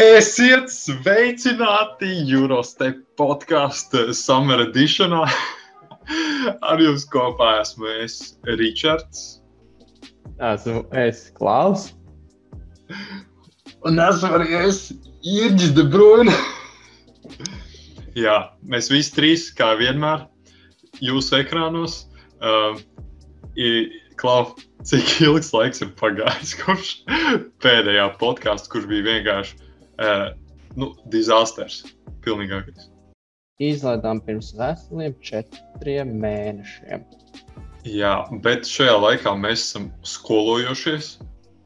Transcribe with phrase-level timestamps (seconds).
[0.00, 5.26] Esiet sveicināti Eurostep podkāstu Summer Editionā.
[6.70, 8.14] Ar jums kopā esmu es,
[8.48, 9.42] Ričards.
[10.40, 11.90] Esmu es, Klaus.
[13.84, 14.82] Un esmu arī es,
[15.20, 16.32] Irģis De Bruyne.
[18.24, 20.24] Jā, mēs visi trīs, kā vienmēr,
[21.04, 22.06] jūsu ekrānos.
[22.40, 22.80] Uh,
[24.20, 27.00] Klau, cik ilgs laiks ir pagājis kopš
[27.60, 29.66] pēdējā podkāsta, kurš bija vienkārši
[30.00, 30.30] uh,
[30.80, 31.82] nu, disasters.
[32.24, 32.90] Pilnīgākais.
[33.60, 37.04] Izlaidām pirms veseliem četriem mēnešiem.
[37.88, 41.14] Jā, bet šajā laikā mēs esam skolojušies.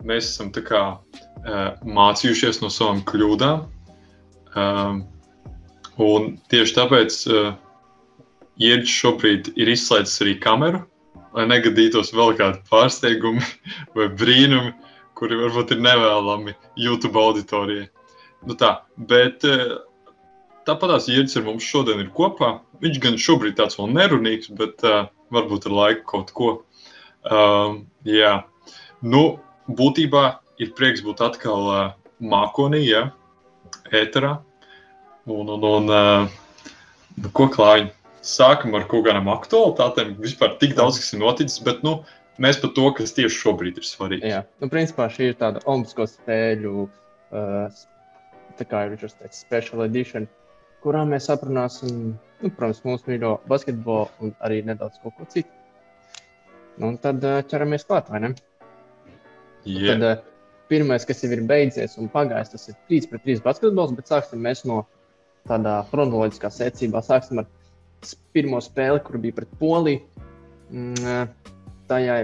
[0.07, 3.67] Mēs esam kā, uh, mācījušies no savām kļūdām.
[4.55, 5.05] Um,
[5.99, 7.55] un tieši tāpēc uh,
[8.63, 10.85] Ieģis šobrīd ir izslēdzis arī kameru
[11.35, 13.43] lai negadītos vēl kādi pārsteigumi
[13.97, 14.73] vai brīnumi,
[15.19, 17.89] kuri varbūt ir nevēlami YouTube auditorijai.
[18.45, 18.71] Nu tā,
[19.11, 19.77] bet eh,
[20.69, 22.59] tāpat tās ieģis ar mums šodien ir kopā.
[22.85, 26.51] Viņš gan šobrīd tāds vēl nerunīgs, bet uh, varbūt ar laiku kaut ko.
[27.25, 28.35] Uh, jā,
[29.01, 29.23] nu,
[29.71, 30.25] būtībā
[30.61, 31.85] ir prieks būt atkal uh,
[32.21, 33.07] mākonī, ja,
[33.95, 34.37] ēterā.
[35.25, 36.73] Un, un, un uh,
[37.17, 37.95] nu, ko klājiņi?
[38.25, 40.17] sākam ar kaut kādām aktualitātēm.
[40.25, 41.99] Vispār tik daudz, kas ir noticis, bet nu,
[42.43, 44.31] mēs par to, kas tieši šobrīd ir svarīgi.
[44.33, 47.83] Jā, nu, principā šī ir tāda olimpisko spēļu, uh,
[48.59, 50.29] tā kā ir šis special edition,
[50.85, 55.51] kurā mēs aprunāsim, nu, protams, mūsu mīļo basketbolu un arī nedaudz kaut ko citu.
[56.77, 58.33] Nu, un tad uh, ķeramies klāt, vai ne?
[59.65, 59.95] Yeah.
[59.95, 63.95] Tad, uh, pirmais, kas jau ir beidzies un pagājis, tas ir 3 pret 3 basketbols,
[63.97, 64.83] bet sāksim mēs no
[65.49, 67.03] tādā chronoloģiskā secībā.
[67.05, 67.49] Sāksim ar
[68.35, 70.03] pirmo spēli, kur bija pret Poliju.
[70.75, 71.29] Mm,
[71.89, 72.17] tajā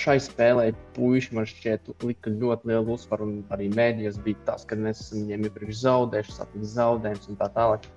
[0.00, 5.02] šai spēlē puiši man šķiet lika ļoti lielu uzsvaru, arī mēdījos bija tas, ka mēs
[5.04, 7.88] esam viņiem iepriekš zaudējuši, sapņu zaudējumus un tā tālāk.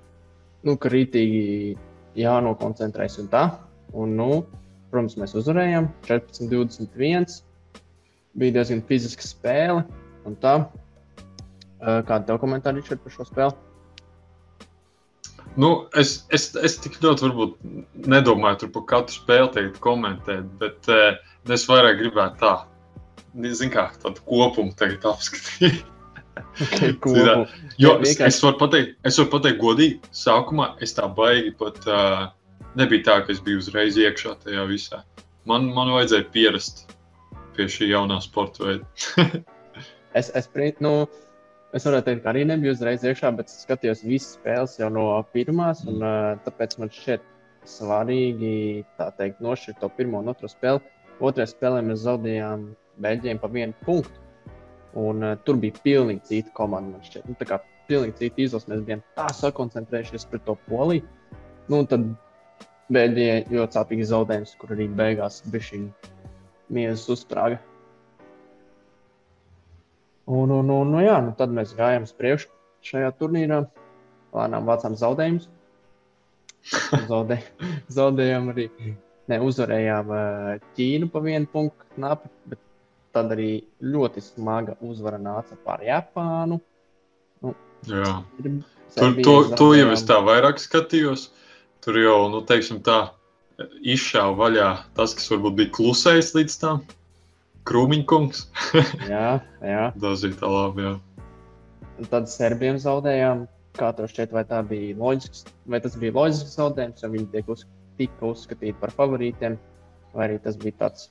[0.67, 1.77] Nu, ka rītīgi
[2.19, 3.45] jānokoncentrējas un tā.
[3.95, 4.43] Un, nu,
[4.91, 7.39] protams, mēs uzvarējām 14, 21.
[8.39, 9.85] Bija diezgan fiziska spēle.
[11.79, 13.55] Kāda tev komentāri ir par šo spēli?
[15.59, 17.55] Nu, es, es, es tik ļoti varbūt,
[18.07, 21.17] nedomāju par katru spēli teikt, komentēt, bet uh,
[21.47, 22.53] es vairāk gribētu tā,
[23.51, 25.85] zinu, kā tādu kopumu tagad apskatīt.
[26.39, 26.93] Okay,
[27.75, 32.29] jo es, es varu pateikt, es varu pateikt godīgi, sākumā es tā baigi pat uh,
[32.79, 35.01] nebija tā, ka es biju uzreiz iekšā tajā visā.
[35.49, 36.85] Man, man vajadzēja pierast
[37.57, 39.43] pie šī jaunā sporta veida.
[40.19, 40.47] es, es,
[40.79, 40.93] nu,
[41.69, 45.03] Es varētu teikt, ka arī nebiju uzreiz iekšā, bet es skatījos visas spēles jau no
[45.35, 45.83] pirmās.
[45.85, 47.25] Un, uh, tāpēc man šķiet
[47.69, 48.53] svarīgi
[49.19, 50.81] teikt, nošķirt to pirmo un otro spēli.
[51.19, 52.69] Otrajā spēlē mēs zaudējām
[53.03, 54.25] Beļģiem pa vienu punktu.
[54.99, 56.99] Un, uh, tur bija pilnīgi cita komanda.
[57.27, 57.59] Nu, tā kā
[57.89, 58.69] pilnīgi cita izlase.
[58.71, 61.05] Mēs bijām tā sakoncentrējušies pret to poliju.
[61.69, 62.07] Nu, tad
[62.89, 65.81] Beļģijai ļoti sāpīgi zaudējums, kur arī beigās bija šī
[66.73, 67.59] miesas uzsprāga.
[70.29, 72.49] Un, un, un, nu, jā, nu, tad mēs gājām uz priekšu
[72.89, 73.63] šajā turnīrā.
[74.33, 75.47] Lēnām vācām zaudējumus.
[77.09, 77.39] Zaudē,
[77.89, 78.67] zaudējām arī.
[79.29, 80.09] Ne, uzvarējām
[80.77, 82.61] Ķīnu pa vienu punktu knapi, bet
[83.13, 83.51] tad arī
[83.83, 86.59] ļoti smaga uzvara nāca pār Japānu.
[87.43, 87.53] Nu,
[87.89, 88.15] jā.
[88.95, 91.29] Tur, to, to jau es tā vairāk skatījos.
[91.85, 92.99] Tur jau, nu, teiksim tā,
[93.81, 96.81] izšāva vaļā tas, kas varbūt bija klusējis līdz tam.
[97.69, 98.43] Krūmiņkungs.
[99.13, 99.85] jā, jā.
[100.01, 100.87] Tas ir tā labi.
[100.87, 100.95] Jā.
[101.99, 103.47] Un tad serbiem zaudējām.
[103.77, 107.61] Kā tev šķiet, vai, bija loģisks, vai tas bija loģisks zaudējums, jo viņi tiek uz,
[107.99, 109.57] tika uzskatīti par favorītiem,
[110.15, 111.09] vai arī tas bija tāds?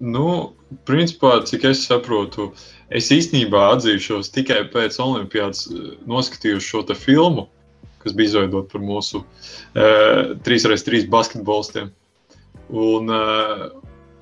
[0.00, 0.52] Nu,
[0.88, 2.50] principā, cik es saprotu,
[2.92, 7.46] es īstenībā atzīšos tikai pēc Olimpijas eh, noskatījos šo filmu,
[8.04, 11.88] kas bija izveidota par mūsu uh, 3x3 basketbolistiem.
[12.70, 13.64] Un, uh,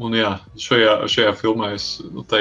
[0.03, 2.41] Un jā, šajā, šajā filmā es nu, tā,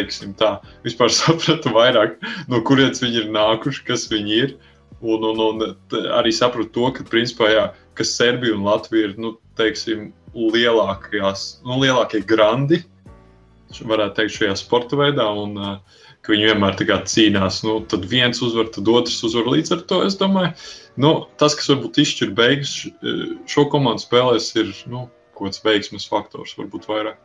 [1.14, 2.16] sapratu vairāk,
[2.50, 4.56] no kurienes viņi ir nākuši, kas viņi ir.
[5.04, 7.66] Un, un, un arī sapratu to, ka, principā, jā,
[7.98, 12.82] ka Serbija un Latvija ir nu, teiksim, lielākajās, nu, lielākie grandi,
[13.74, 15.28] varētu teikt, šajā sporta veidā.
[15.44, 15.58] Un,
[16.24, 16.78] ka viņi vienmēr
[17.10, 17.62] cīnās.
[17.68, 19.50] Nu, tad viens uzvar, tad otrs uzvar.
[19.54, 20.54] Līdz ar to es domāju,
[21.04, 21.12] nu,
[21.42, 22.76] tas, kas varbūt izšķir beigas
[23.52, 27.20] šo komandu spēlēs, ir nu, kaut kāds veiksmes faktors, varbūt vairāk.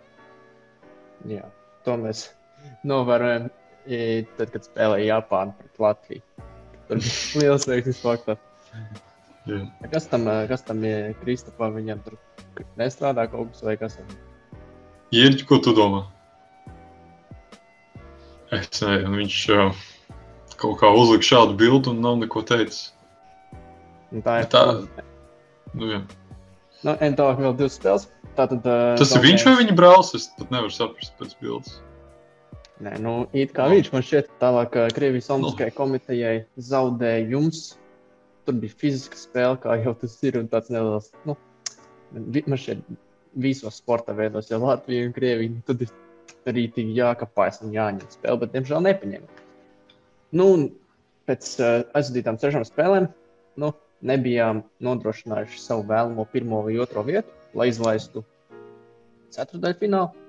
[1.31, 1.47] Jā,
[1.87, 2.29] to mēs
[2.87, 3.50] novērojam,
[4.38, 6.49] tad, kad spēlēja Japāna pret Latviju.
[6.88, 8.43] Tur bija liels veiksmes faktors.
[9.49, 9.62] Jā.
[9.93, 11.79] Kas tam, kas tam ir Kristofam?
[11.79, 12.19] Viņam tur
[12.77, 14.11] nestrādā kaut kas vai kas tam?
[15.17, 16.03] Ieģi, ko tu domā?
[18.53, 19.39] Es nezinu, viņš,
[20.61, 22.91] kaut kā uzliku šādu bildi un nav neko teicis.
[24.12, 24.62] Un tā ir Tā,
[25.77, 26.05] nu, jā.
[26.85, 28.06] Nu, un tālāk vēl divas spēles.
[28.39, 30.15] Tātad, uh, Tas ir viņš vai viņa brālis?
[30.15, 31.81] Es pat nevaru saprast pēc bildes.
[32.85, 37.73] Nē, nu, it kā viņš man šķiet, tālāk Krievijas Olimpiskajai komitejai zaudēja jums.
[38.49, 41.35] Tur bija fiziska spēle, kā jau tas ir, un tāds neliels, nu,
[42.17, 42.87] man šķiet,
[43.45, 45.93] visos sporta veidos, ja Latvija un Krievija, nu, tad ir
[46.49, 49.45] arī tik jākapājas un jāņem spēle, bet, diemžēl, nepaņēma.
[50.41, 50.65] Nu, un
[51.29, 53.11] pēc uh, aizvadītām sešām spēlēm,
[53.61, 53.71] nu,
[54.09, 58.25] nebijām nodrošinājuši savu vēlamo pirmo vai otro vietu, lai izlaistu
[59.37, 60.25] ceturdaļfinālu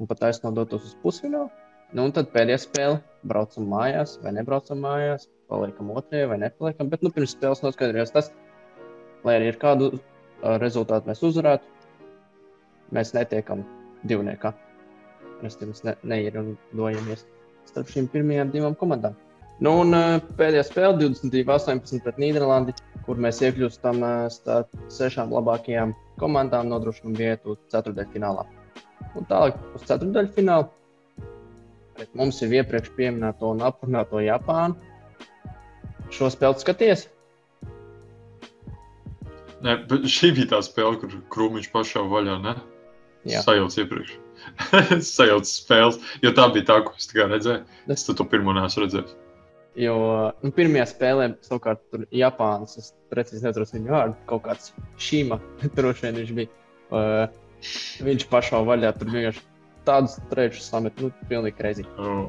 [0.00, 1.50] un pat aiznodotos uz pusfinālu.
[1.94, 6.90] Nu, un tad pēdējā spēle, braucam mājās vai nebraucam mājās, paliekam otrajā vai nepaliekam.
[6.92, 8.30] Bet nu, pirms spēles noskaidrojās tas,
[9.26, 10.00] lai arī ar kādu uh,
[10.62, 11.64] rezultātu mēs uzvarētu,
[12.96, 13.64] mēs netiekam
[14.06, 14.52] divniekā.
[15.42, 17.26] Mēs tam ne, neierodamies
[17.66, 19.16] starp šīm pirmajām divām komandām.
[19.64, 22.74] Nu, un uh, pēdējā spēle 22-18 pret Nīderlandi,
[23.06, 28.44] kur mēs iekļūstam uh, starp sešām labākajām komandām, nodrošinām vietu ceturdaļfinālā.
[29.16, 30.68] Un tālāk uz ceturdaļfinālu.
[31.96, 34.76] Pret mums ir iepriekš pieminēto un aprunāto Japānu.
[36.14, 37.06] Šo spēli skaties?
[39.64, 39.76] Nē,
[40.10, 42.54] šī bija tā spēle, kur krūmiņš pašā vaļā, ne?
[43.26, 43.42] Jā.
[43.42, 44.12] Sajauc iepriekš.
[44.96, 47.64] es sajaucu spēles, jo tā bija tā, ko es tikai redzēju.
[47.92, 49.16] Es to pirmo neesmu redzējis.
[49.76, 49.96] Jo
[50.40, 55.40] nu, pirmajā spēlē, savukārt, tur Japānas, es precīzi nezinu viņu vārdu, kaut kāds šīma,
[55.76, 56.52] droši vien viņš bija.
[56.86, 57.26] Uh,
[58.06, 59.44] viņš pašā vaļā tur vienkārši
[59.86, 61.84] tādus trešus samet, nu, pilnīgi reizi.
[62.00, 62.28] Oh,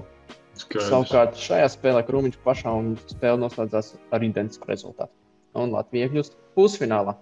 [0.64, 0.90] skaidrs.
[0.92, 5.14] Savukārt šajā spēlē Krūmiņš pašā un spēle noslēdzās ar identisku rezultātu.
[5.58, 7.16] Un Latvija iekļūst pusfinālā.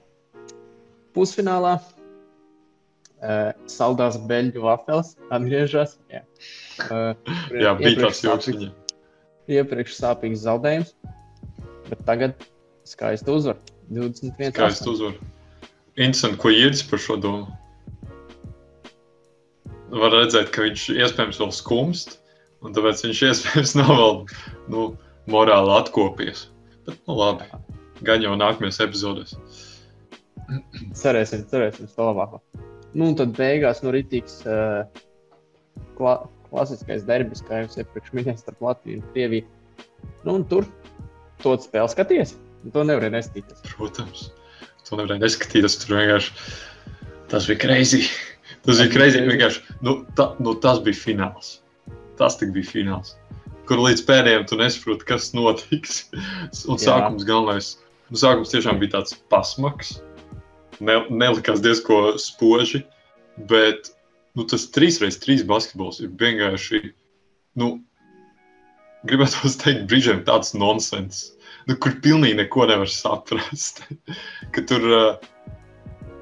[1.16, 5.98] Pusfinālā uh, saldās beļģu vafeles atgriežas.
[6.12, 6.24] Jā,
[6.90, 7.14] uh,
[7.56, 8.74] Jā, bija tāds joks viņam.
[9.56, 10.96] iepriekš sāpīgs zaudējums,
[11.92, 12.48] bet tagad
[12.88, 13.62] skaisti uzvar.
[13.94, 14.52] 21.
[14.56, 15.16] Skaisti uzvar.
[15.96, 17.46] Interesanti, ko iedis par šo domu.
[19.96, 22.18] Var redzēt, ka viņš iespējams vēl skumst,
[22.66, 24.20] un tāpēc viņš iespējams nav vēl
[24.74, 24.86] nu,
[25.32, 26.48] morāli atkopies.
[26.86, 27.48] Bet, nu, labi,
[28.06, 29.36] gan jau nākamajās epizodēs.
[31.02, 32.42] Cerēsim, cerēsim, uz to labāko.
[32.96, 34.86] Nu, un tad beigās nu, rītīgs uh,
[35.98, 36.20] kla
[36.56, 39.48] klasiskais derbis, kā jau iepriekš minēju, starp Latviju un Krieviju.
[40.24, 40.68] Nu, un tur
[41.44, 42.36] to spēli skaties.
[42.74, 43.66] To nevarēja nestīties.
[43.76, 44.30] Protams,
[44.88, 45.76] to nevarēja neskatīties.
[45.82, 46.32] Tur vienkārši
[47.34, 48.06] tas bija greizi.
[48.66, 49.22] Tas bija greizi.
[49.86, 51.58] nu, ta, nu, tas bija fināls.
[52.20, 53.16] Tas bija fināls.
[53.66, 56.06] Kur līdz pēdējiem tu nesaproti, kas notiks.
[56.70, 57.74] Un sākums galvenais.
[58.12, 59.98] Nu, sākums tiešām bija tāds pasmaks.
[60.80, 62.84] Ne, nelikās diezko spoži.
[63.50, 63.90] Bet
[64.38, 66.84] nu, tas 3x3 basketbols ir vienkārši.
[67.60, 67.80] Nu,
[69.10, 71.32] gribētu teikt, brīžiem tāds nonsens.
[71.66, 73.82] Nu, kur pilnīgi neko nevar saprast.
[74.54, 75.32] ka tur uh,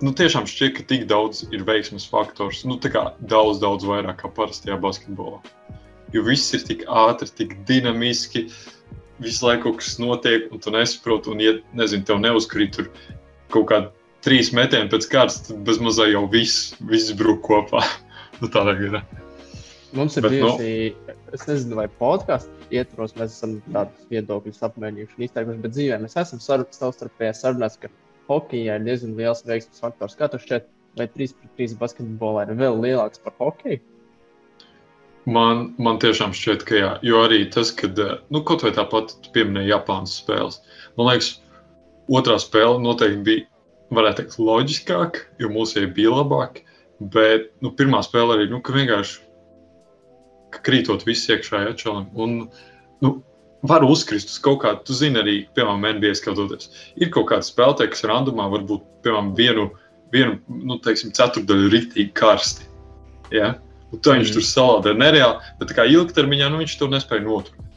[0.03, 2.63] nu, tiešām šķiet, ka tik daudz ir veiksmes faktors.
[2.67, 5.41] Nu, tā kā daudz, daudz vairāk kā parastajā basketbolā.
[6.13, 8.47] Jo viss ir tik ātri, tik dinamiski.
[9.23, 12.89] Visu laiku kaut kas notiek, un tu nesaproti, un, ja nezinu, tev neuzkrīt tur
[13.53, 13.91] kaut kādi
[14.25, 17.83] trīs metieni pēc kārtas, tad bez mazā jau viss, viss brūk kopā.
[18.41, 18.99] nu, tā ir.
[19.93, 25.19] Mums ir Bet, nu- bijusi, es nezinu, vai podkāstu ietvaros mēs esam tādus viedokļus apmainījuši
[25.19, 27.91] un izteikuši, bet dzīvē mēs esam savstarpēji sarunājuši, ka
[28.31, 30.17] hokeja ir diezgan liels veiksmes faktors.
[30.17, 30.65] Kā tu šķiet,
[30.97, 33.83] vai 3 pret 3 basketbolā ir vēl lielāks par hokeju?
[35.23, 39.15] Man, man tiešām šķiet, ka jā, jo arī tas, kad, eh, nu, kaut vai tāpat
[39.23, 40.59] tu pieminēji Japānas spēles.
[40.97, 41.37] Man liekas,
[42.11, 43.45] otrā spēle noteikti bija,
[43.93, 46.63] varētu teikt, loģiskāka, jo mūsu bija labāk.
[47.13, 49.21] Bet, nu, pirmā spēle arī, nu, ka vienkārši
[50.53, 52.07] ka krītot viss iekšā iečalim.
[52.13, 52.35] Un,
[53.03, 53.13] nu,
[53.69, 56.69] var uzkrist uz kaut kādu, tu zini, arī, piemēram, NBA skatoties.
[56.99, 59.67] Ir kaut kāda spēlētāja, kas randomā varbūt, piemēram, vienu,
[60.13, 60.37] vienu
[60.67, 62.69] nu, teiksim, ceturdaļu rītīgi karsti.
[63.33, 63.53] Ja?
[63.93, 64.33] Un tā viņš Mhm.
[64.33, 67.69] tur salādē nereāli, bet kā ilgtermiņā nu, viņš to nespēja noturēt.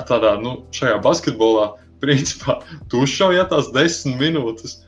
[0.00, 4.78] Tādā, nu, šajā basketbolā, principā, tu uzšauj ja tās desmit minūtes,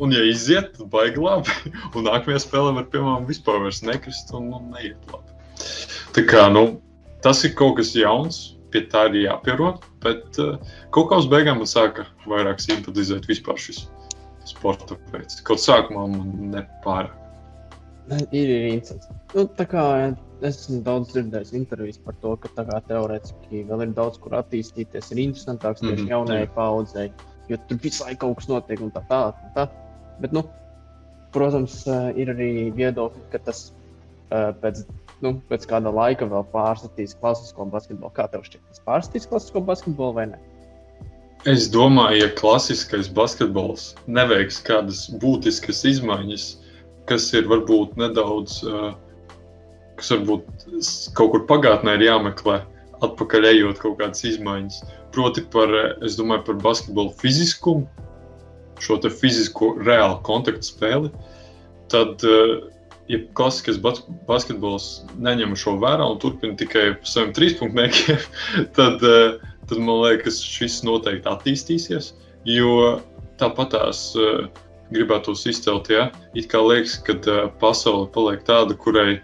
[0.00, 1.50] un, ja iziet, tad baigi labi.
[1.94, 5.36] Un nākamajā spēlē var, piemēram, vispār nekrist un nu, neiet labi.
[6.14, 6.80] Tā kā, nu,
[7.22, 10.58] tas ir kaut kas jauns, pie tā ir jāpierod, bet uh,
[10.94, 13.86] kaut kā uz beigām man sāka vairāk simpatizēt vispār šis
[14.48, 15.40] sporta veids.
[15.46, 17.14] Kaut sākumā man nepārāk.
[18.08, 19.08] Ir, ir interesants.
[19.34, 19.84] Nu, tā kā
[20.40, 24.36] es esmu daudz dzirdējis intervijas par to, ka tā kā teorētiski vēl ir daudz kur
[24.38, 26.52] attīstīties, ir interesantāks tieši Mhm, jaunajai jā.
[26.54, 27.08] paudzei,
[27.50, 29.42] jo tur visu laiku kaut kas notiek un tā tālāk.
[29.56, 29.68] Tā.
[30.22, 30.44] Bet, nu,
[31.32, 33.72] protams, eh, ir arī viedokļi, ka tas
[34.30, 34.84] eh, pēc
[35.24, 38.12] nu, pēc kāda laika vēl pārstatīs klasisko basketbolu.
[38.14, 40.38] Kā tev šķiet, tas pārstatīs klasisko basketbolu vai ne?
[41.46, 46.48] Es domāju, ja klasiskais basketbols neveiks kādas būtiskas izmaiņas,
[47.08, 48.92] kas ir varbūt nedaudz, uh,
[49.98, 52.60] kas varbūt kaut kur pagātnē ir jāmeklē,
[53.04, 54.82] atpakaļ ejot kaut kādas izmaiņas.
[55.14, 55.72] Proti, par,
[56.04, 57.86] es domāju par basketbolu fiziskumu,
[58.82, 61.10] šo fizisko reālu kontaktu spēli.
[61.90, 62.58] Tad uh,
[63.08, 63.78] ja klasiskais
[64.28, 64.88] basketbols
[65.20, 68.24] neņem šo vērā un turpina tikai saviem trīspunktiem,
[68.78, 69.04] tad,
[69.68, 72.12] tad man liekas, šis noteikti attīstīsies.
[72.48, 72.98] Jo
[73.40, 74.46] tāpat tās eh,
[74.92, 79.20] gribētos izcelt, ja it kā liekas, ka eh, pasaule paliek tāda, kurai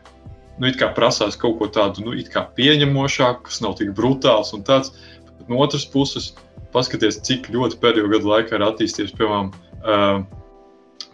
[0.60, 2.14] nu, prasās kaut ko tādu nu,
[2.58, 4.94] pieņemošāku, kas nav tik brutāls un tāds.
[5.34, 6.32] Bet no otras puses,
[6.74, 9.50] paskatieties, cik ļoti pēdējo gadu laikā ir attīstījies, piemēram,
[9.82, 10.22] uh,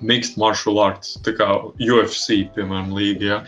[0.00, 1.48] mixed martial arts, tā kā
[1.80, 3.38] UFC, piemēram, līga, ja?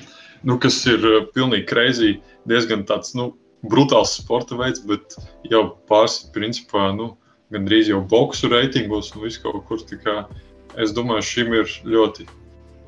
[0.49, 2.15] nu, kas ir uh, pilnīgi crazy,
[2.49, 3.33] diezgan tāds nu,
[3.69, 5.17] brutāls sporta veids, bet
[5.51, 7.13] jau pārsvarā, principā, nu,
[7.53, 9.85] gandrīz jau boxu reitingos un viss kaut kur.
[10.03, 10.23] Kā,
[10.81, 12.27] es domāju, šim ir ļoti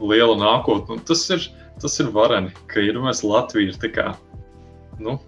[0.01, 1.01] liela nākotne.
[1.09, 1.49] Tas ir,
[1.83, 4.13] tas ir vareni, ka ir mēs Latvija ir kā,
[5.03, 5.19] nu,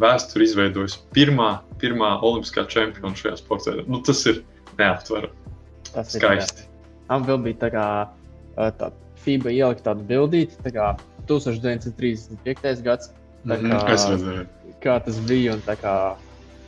[0.00, 3.76] vēsture izveidojusi pirmā, pirmā olimpiskā čempiona šajā sportā.
[3.86, 4.42] Nu, tas ir
[4.78, 5.34] neaptverami.
[5.92, 6.66] Tas ir skaisti.
[7.10, 7.86] Man vēl bija tā kā
[8.80, 8.90] tā,
[9.22, 10.90] FIBA ielikt tādu bildīti, tā kā
[11.30, 12.82] 1935.
[12.86, 13.12] gads.
[13.46, 13.78] Tā kā,
[14.16, 14.46] mm.
[14.82, 15.96] Kā tas bija un kā,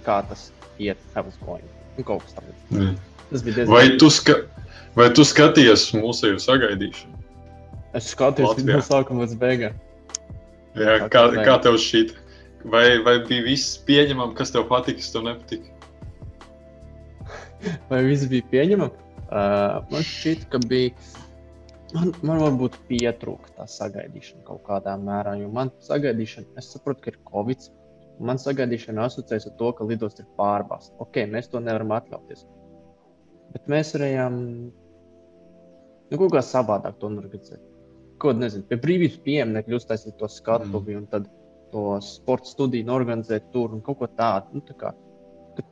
[0.06, 1.66] kā tas iet, Heaven's Point.
[1.98, 2.60] Un kaut kas tāds.
[2.70, 2.94] Mm.
[3.30, 3.74] Tas bija diezgan.
[3.74, 4.38] Vai tu, ska
[4.96, 7.18] vai tu skaties mūsu sagaidīšanu?
[7.96, 9.76] Es skatījos no sākuma līdz beigām.
[10.78, 12.14] Jā, kā, kā tev šķiet?
[12.68, 15.72] Vai, vai bija viss pieņemams, kas tev patika, kas tev nepatika?
[17.90, 19.06] vai viss bija pieņemams?
[19.28, 20.92] Uh, man šķiet, ka bija.
[21.94, 27.14] Man, man varbūt pietrūka tā sagaidīšana kaut kādā mērā, jo man sagaidīšana, es saprotu, ka
[27.14, 27.70] ir Covid.
[28.28, 30.92] Man sagaidīšana asociējas ar to, ka lidosts ir pārbāzts.
[31.00, 32.44] Ok, mēs to nevaram atļauties.
[33.54, 34.38] Bet mēs varējām
[36.10, 37.64] nu, kaut kā savādāk to organizēt.
[38.18, 41.02] Ko nezinu, pie brīvības pieminiekļa uztaisīt to skatuvi mm.
[41.02, 41.28] un tad
[41.72, 44.58] to sporta studiju organizēt tur un kaut ko tādu.
[44.58, 44.92] Nu, tā kā,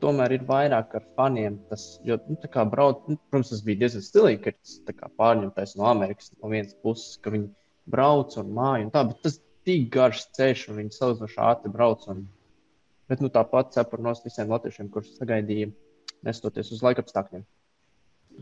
[0.03, 1.59] tomēr ir vairāk ar faniem.
[1.71, 2.37] Tas, jo, nu,
[2.73, 7.19] brauc, nu, protams, tas bija diezgan stilīgi, ka tas pārņemtais no Amerikas no vienas puses,
[7.23, 7.51] ka viņi
[7.91, 12.07] brauc un māja un tā, bet tas tik garš ceļš un viņi salīdzinoši ātri brauc.
[12.13, 12.25] Un,
[13.11, 15.71] bet nu, tāpat cepur no visiem latviešiem, kurus sagaidīja,
[16.27, 17.47] nestoties uz laika apstākļiem.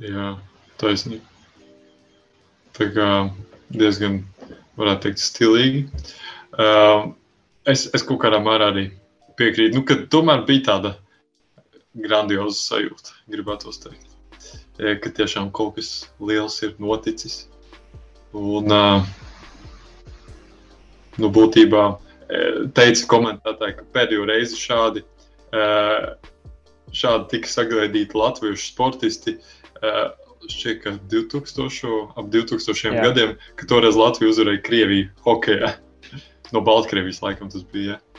[0.02, 0.34] Jā,
[0.80, 1.22] taisnība.
[2.74, 3.08] Tā kā
[3.70, 4.22] diezgan,
[4.78, 5.84] varētu teikt, stilīgi.
[6.54, 7.12] Uh,
[7.70, 8.88] es, es kaut kādā mērā arī
[9.38, 10.94] piekrītu, nu, ka tomēr bija tāda
[11.94, 14.10] grandioza sajūta, gribētu teikt.
[14.74, 17.44] Ka tiešām kaut kas liels ir noticis.
[18.34, 18.66] Un,
[21.22, 21.84] nu, būtībā
[22.74, 25.04] teica komentētāji, ka pēdējo reizi šādi,
[26.94, 29.36] šādi tika sagaidīti latviešu sportisti.
[30.44, 33.04] Šķiet, ka 2000, ap 2000 Jā.
[33.06, 35.74] gadiem, kad toreiz Latvija uzvarēja Krieviju hokeja.
[36.52, 37.96] No Baltkrievijas laikam tas bija.
[37.96, 38.14] Ja?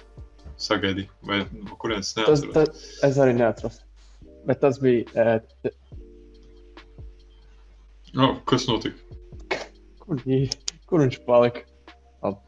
[0.61, 2.43] sagaidīju, vai no kurienes neatceros.
[2.53, 3.79] Tas, tas, es arī neatceros.
[4.45, 5.05] Bet tas bija.
[5.15, 5.71] E,
[8.15, 8.99] no, kas notika?
[10.03, 10.21] Kur,
[10.89, 11.65] kur viņš palika?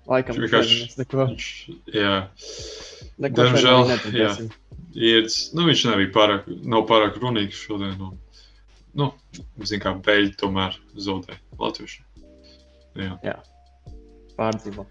[0.09, 1.25] Laikam, viņš vienkārši neko.
[1.33, 1.50] Viņš,
[1.93, 2.13] jā,
[3.21, 3.91] neko diemžēl.
[4.17, 4.31] Jā,
[4.97, 7.97] iedz, nu, viņš nebija pārāk, nav pārāk runīgs šodien.
[8.01, 8.15] Un,
[8.98, 9.12] nu,
[9.67, 12.03] zin kā beļģi tomēr zaudēja latviešu.
[12.98, 13.17] Jā.
[13.25, 13.38] jā.
[14.38, 14.88] Pārdzīvo.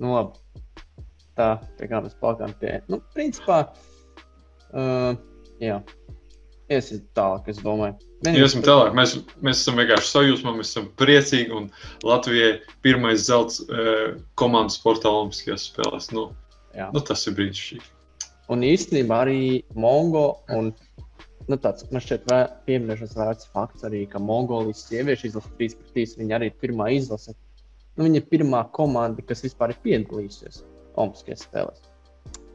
[0.00, 0.42] Nu, labi
[1.38, 2.78] tā, pie kā mēs plakām pie.
[2.92, 3.62] Nu, principā,
[4.72, 5.12] uh,
[5.62, 5.78] jā,
[6.72, 7.96] iesim tālāk, es domāju.
[8.22, 8.92] Vienīgi iesim tālāk.
[8.96, 11.70] Mēs, mēs esam vienkārši sajūsmā, mēs esam priecīgi un
[12.06, 12.52] Latvijai
[12.84, 16.12] pirmais zelts uh, komandas sportā Olimpiskajās spēlēs.
[16.14, 16.28] Nu,
[16.76, 16.90] jā.
[16.94, 17.90] nu, tas ir brīnišķīgi.
[18.52, 19.42] Un īstenībā arī
[19.78, 20.72] Mongo un
[21.50, 22.28] nu, tāds, man šķiet,
[22.68, 26.90] pieminēšanas vērts fakts arī, ka Mongolijas sieviešu izlase 3 pret 3, viņa arī ir pirmā
[26.96, 27.34] izlase.
[27.96, 30.62] Nu, viņa ir pirmā komanda, kas vispār ir piedalījusies.
[30.96, 31.88] Olimpiskajās spēlēs.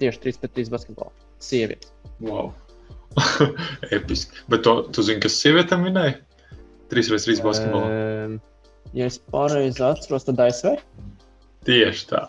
[0.01, 1.11] Tieši 3 pret 3 basketbolā.
[1.43, 1.91] Sievietes.
[2.23, 2.53] Wow.
[3.97, 4.43] Episki.
[4.51, 6.19] Bet to, tu zini, kas sievietēm minēja?
[6.93, 8.01] 3 pret 3 basketbolā.
[8.27, 8.37] Um,
[8.97, 10.77] ja es pareizi atceros, tad ASV.
[11.67, 12.23] Tieši tā.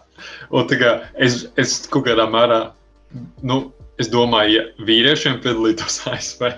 [0.51, 2.63] Un tā kā es, es kaut kādā mērā,
[3.47, 3.61] nu,
[4.03, 6.51] es domāju, ja vīriešiem piedalītos ASV,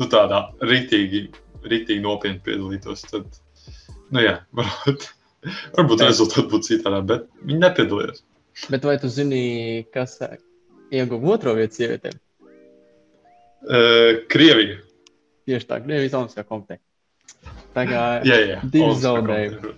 [0.00, 1.26] nu tādā rītīgi,
[1.66, 3.40] rītīgi nopietni piedalītos, tad,
[4.14, 5.08] nu jā, varbūt,
[5.78, 8.24] varbūt rezultāti būtu citādā, bet viņi nepiedalījās.
[8.68, 9.42] Bet vai tu zini,
[9.94, 10.18] kas
[10.92, 12.18] ieguva otro vietu sievietēm?
[13.62, 14.80] Uh, Krievija.
[15.48, 16.82] Tieši tā, Krievijas Olimpiskā komiteja.
[17.72, 19.72] Tā kā jā, jā, divi zaudējumi.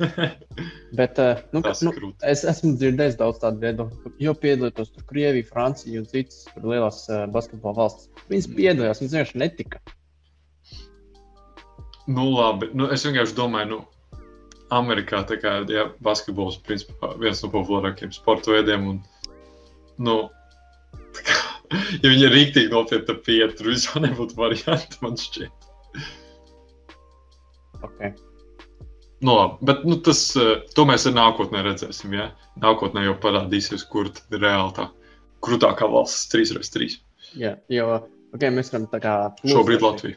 [0.98, 1.92] Bet uh, nu, ka, nu,
[2.28, 7.24] es esmu dzirdējis daudz tādu viedokļu, jo piedalītos tur Krievija, Francija un citas lielās uh,
[7.32, 8.10] basketbola valstis.
[8.30, 9.82] Viņas piedalījās, viņas vienkārši netika.
[12.10, 12.70] Nu, labi.
[12.76, 14.26] Nu, es vienkārši domāju, nu,
[14.74, 18.88] Amerikā tā kā ja, basketbols principā viens no populārākajiem sporta veidiem.
[18.94, 19.00] Un,
[20.02, 20.18] nu,
[21.20, 21.38] kā,
[22.02, 25.70] ja viņi ir rīktīgi nopietni pieiet, tur vispār nebūtu varianti, man šķiet.
[27.82, 28.14] Okay.
[29.22, 32.14] Nu, labi, bet nu, tas, eh, to mēs arī nākotnē redzēsim.
[32.18, 32.30] Ja?
[32.62, 34.88] Nākotnē jau parādīsies, kur ir reāli tā
[35.46, 36.96] krūtākā valsts 3x3.
[37.38, 37.86] Jā, jo
[38.34, 39.14] okay, mēs varam tā kā.
[39.46, 40.16] Šobrīd plūstoši-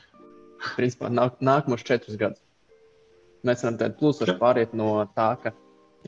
[0.78, 2.40] Principā nāk, nākamos četrus gadus.
[3.44, 4.38] Mēs varam plūstoši Jā.
[4.40, 5.52] pāriet no tā, ka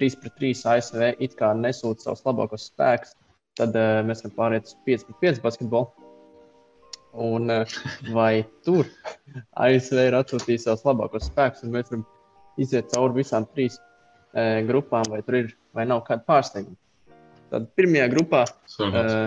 [0.00, 3.14] 3 pret 3 ASV it kā nesūta savus labākos spēkus,
[3.56, 5.92] tad uh, mēs varam pāriet uz 5 pret 5 basketbolu.
[7.12, 7.72] Un uh,
[8.12, 8.88] vai tur
[9.60, 12.06] ASV ir atsūtījis savus labākos spēkus, un mēs varam
[12.60, 16.78] iziet cauri visām trīs uh, grupām, vai tur ir vai nav kāda pārsteiguma.
[17.52, 19.26] Tad pirmajā grupā uh,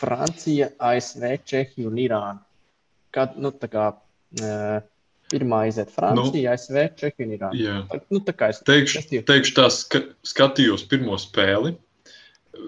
[0.00, 2.40] Francija, ASV, Čehija un Irāna.
[3.12, 4.80] Kā, nu, kā uh,
[5.30, 7.60] pirmā iziet Francija, nu, ASV, Čehija un Irāna.
[7.60, 7.76] Jā.
[7.92, 9.26] Tā, nu, tā kā es Teikšu, skatīju.
[9.28, 11.76] teikšu tā, ska, skatījos pirmo spēli.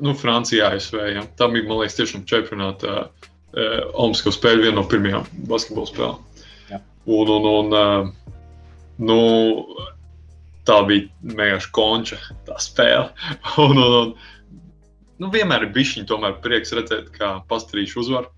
[0.05, 1.01] Nu, Francijā, ASV.
[1.17, 1.25] Ja.
[1.39, 6.45] Tā bija, man liekas, tiešām čempionāta uh, Olimpisko spēļu viena no pirmajām basketbola spēlēm.
[6.71, 6.83] Jā.
[7.13, 8.13] Un, un, un
[9.09, 9.19] nu,
[10.69, 13.11] tā bija vienkārši konča tā spēle.
[13.63, 14.15] Un, un, un,
[15.21, 18.33] nu, vienmēr ir bijis tomēr prieks redzēt, kā pastarīšu uzvaru.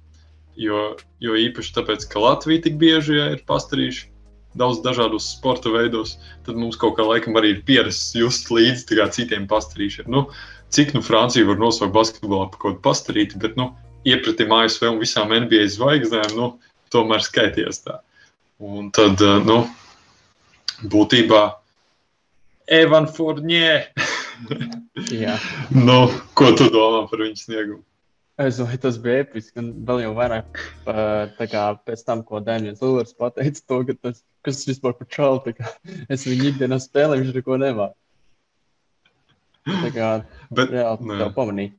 [0.59, 4.11] Jo, jo īpaši tāpēc, ka Latvija tik bieži ja, ir pastarījuši
[4.59, 6.13] daudz dažādos sporta veidos,
[6.47, 10.07] tad mums kaut kā laikam arī ir pierasts just līdzi citiem pastarīšiem.
[10.07, 10.29] Nu,
[10.71, 13.73] cik nu Francija var nosaukt basketbolā par kaut kādu pastarīti, bet nu,
[14.09, 16.53] iepratim ASV un visām NBA zvaigznēm, nu,
[16.95, 17.99] tomēr skaities tā.
[18.63, 19.65] Un tad, eh, nu,
[20.91, 21.45] būtībā
[22.71, 23.91] Evan Fournier.
[25.25, 25.39] Jā.
[25.71, 26.07] nu,
[26.39, 27.83] ko tu domā par viņu sniegumu?
[28.41, 29.55] Es domāju, tas bija episki.
[29.63, 30.59] Un vēl jau vairāk
[31.39, 35.11] tā kā pēc tam, ko Daniels Lūrs pateica, to, ka tas, kas tas vispār par
[35.45, 35.71] tā kā
[36.11, 37.95] es viņu ikdienā spēlēju, viņš neko nemāk.
[39.65, 40.09] Tā kā
[40.51, 41.21] Bet, nē.
[41.21, 41.73] tev pamanīja.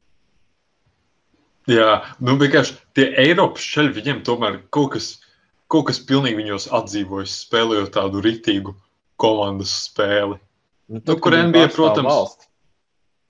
[1.71, 5.08] Jā, nu vienkārši tie Eiropas šeļi, viņiem tomēr kaut kas,
[5.71, 8.75] kaut kas pilnīgi viņos atdzīvojas, spēlējot tādu rītīgu
[9.21, 10.38] komandas spēli.
[10.91, 12.49] Nu, Nu, kur kad viņi NBA, protams, valsti.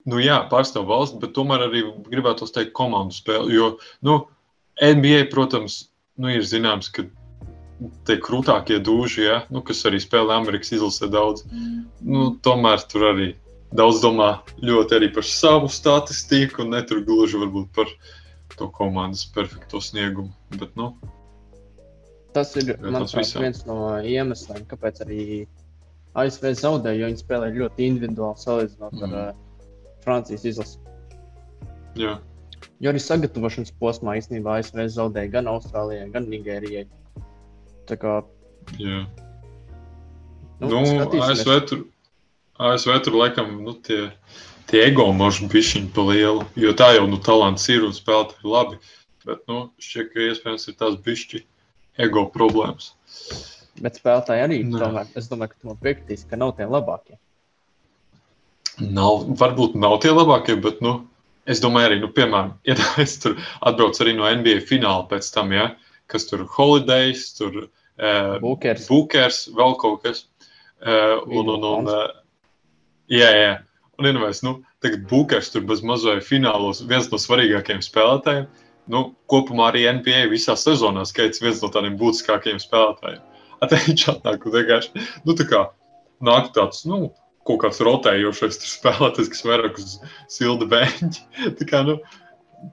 [0.06, 3.56] Nu, jā, pārstāv valsts, bet tomēr arī gribētu teikt komandu spēli.
[3.56, 3.70] Jo
[4.04, 4.18] nu,
[4.82, 5.86] NBA, protams,
[6.20, 7.06] nu, ir zināms, ka
[8.08, 11.44] tie krūtākie dūži, ja, nu, kas arī spēlē Amerikas izlasē daudz,
[12.04, 13.32] nu, tomēr tur arī
[13.76, 17.90] daudz domā ļoti arī par savu statistiku un netur gluži varbūt par
[18.58, 20.32] to komandas perfekto sniegumu.
[20.58, 20.92] Bet, nu,
[22.36, 25.20] Tas ir manuprāt, viens no iemesliem, kāpēc arī
[26.20, 29.14] ASV zaudēja, jo viņi spēlē ļoti individuāli salīdzinot Mhm.
[29.14, 29.36] ar uh,
[30.04, 30.78] Francijas izlasi.
[31.96, 32.18] jā,
[32.80, 36.86] Jo arī sagatavošanas posmā īstenībā ASV zaudēja gan Austrālijai, gan Nigērijai.
[37.88, 38.24] Tā kā
[38.78, 39.06] jā.
[40.60, 41.20] nu, Nu.
[41.22, 41.84] ASV tur,
[42.58, 44.10] ASV tur laikam nu, tie,
[44.70, 48.50] tie ego maži bišķiņi pa lielu, jo tā jau nu, talants ir un spēlēt ir
[48.52, 48.80] labi.
[49.26, 51.42] Bet, nu, šķiet, ka iespējams ir tās bišķi
[52.06, 52.92] ego problēmas.
[53.82, 57.18] Bet spēlētāji arī tomēr, es domāju, ka tu man piekritīsi, ka nav tie labākie.
[58.80, 61.00] Nav, varbūt nav tie labākie, bet, nu,
[61.48, 65.52] es domāju arī, nu, piemēram, ja es tur atbraucu arī no NBA fināla pēc tam,
[65.56, 65.70] ja,
[66.12, 68.86] kas tur Holidays, tur uh, Bookers.
[68.90, 70.26] Bookers, vēl kaut kas.
[70.76, 72.04] Uh, un, un, un, uh,
[73.10, 73.54] jā, jā.
[73.96, 78.48] Iedomājieties, nu, tagad Bookers tur bez mazliet finālos viens no svarīgākajiem spēlētājiem.
[78.92, 83.22] Nu, kopumā arī NBA visā sezonā skaits viens no tādiem būtiskākajiem spēlētājiem.
[83.64, 85.62] Atteikts atnāk un vienkārši, nu, tā kā
[86.28, 87.08] nāk tāds, nu,
[87.48, 89.98] kaut kāds rotējošais spēlētājs, kas vairāk uz
[90.32, 91.26] silda beņķa.
[91.58, 91.96] Tā kā, nu,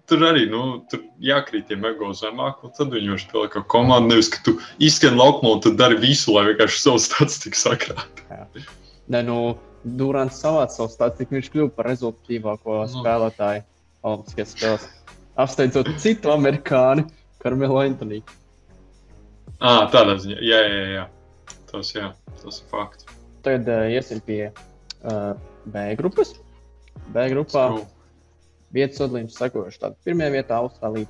[0.09, 4.11] tur arī, nu, tur jākrīt tiem ego zemāk, un tad viņi var spēlēt kā komanda.
[4.11, 8.65] Nevis, ka tu izskan laukumā un tad dari visu, lai vienkārši savu statistiku sakrātu.
[9.13, 9.37] Nē, nu,
[9.83, 12.91] Durants savāca savu statistiku, viņš kļuva par rezultatīvāko Nu.
[12.93, 13.63] spēlētāju
[14.03, 14.85] Olimpiskajās spēlēs.
[15.43, 17.05] Apsteidzot citu amerikāni,
[17.43, 18.23] Karmelu Antoniju.
[19.59, 21.03] Ah, tādā ziņā, jā, jā, jā.
[21.71, 23.07] Tas, jā, tas ir fakts.
[23.43, 25.33] Tagad uh, iesim pie uh,
[25.65, 26.35] B grupas.
[27.11, 27.65] B grupā
[28.75, 29.81] vietas sadalījums sekojuši.
[29.81, 31.09] Tātad pirmajā vietā Austrālija,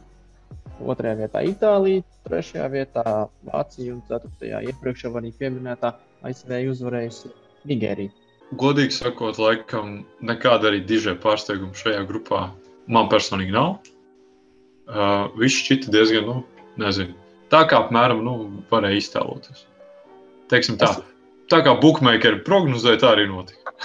[0.82, 3.06] otrajā vietā Itālija, trešajā vietā
[3.50, 5.94] Vācija un ceturtajā iepriekš jau arī pieminētā
[6.26, 7.34] ASV uzvarējusi
[7.70, 8.23] Nigērija.
[8.60, 12.48] Godīgi sakot, laikam nekāda arī dižē pārsteiguma šajā grupā
[12.92, 13.78] man personīgi nav.
[14.84, 17.16] Uh, viss šķita diezgan, nu, nezinu,
[17.54, 18.36] tā kā apmēram nu,
[18.72, 19.64] varēja iztēloties.
[20.52, 20.92] Teiksim tā,
[21.52, 23.78] tā kā bookmakeri prognozēja, tā arī notika.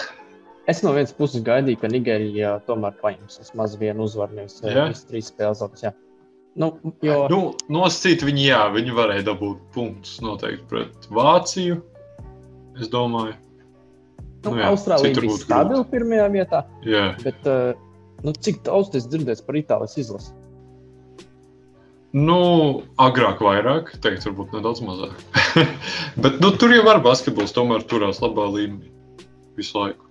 [0.68, 5.30] Es no vienas puses gaidīju, ka Nigērija tomēr paņems vismaz vienu uzvaru, nevis visas trīs
[5.30, 5.62] spēles.
[5.62, 5.94] zaudēs.
[6.58, 6.72] Nu,
[7.06, 7.40] jo, Nu,
[7.72, 11.78] nosacīt viņi, jā, viņi varēja dabūt punktus noteikti pret Vāciju.
[12.82, 13.36] Es domāju,
[14.50, 17.06] nu, nu jā, Austrālija bija stabila pirmajā vietā, jā.
[17.22, 17.72] bet uh,
[18.24, 20.34] nu, cik daudz es dzirdēju par Itālijas izlasi?
[22.16, 22.38] Nu,
[23.04, 25.18] agrāk vairāk, teikt, varbūt nedaudz mazāk.
[26.24, 28.88] Bet nu, tur jau var basketbols, tomēr turās labā līmenī
[29.58, 30.08] visu laiku.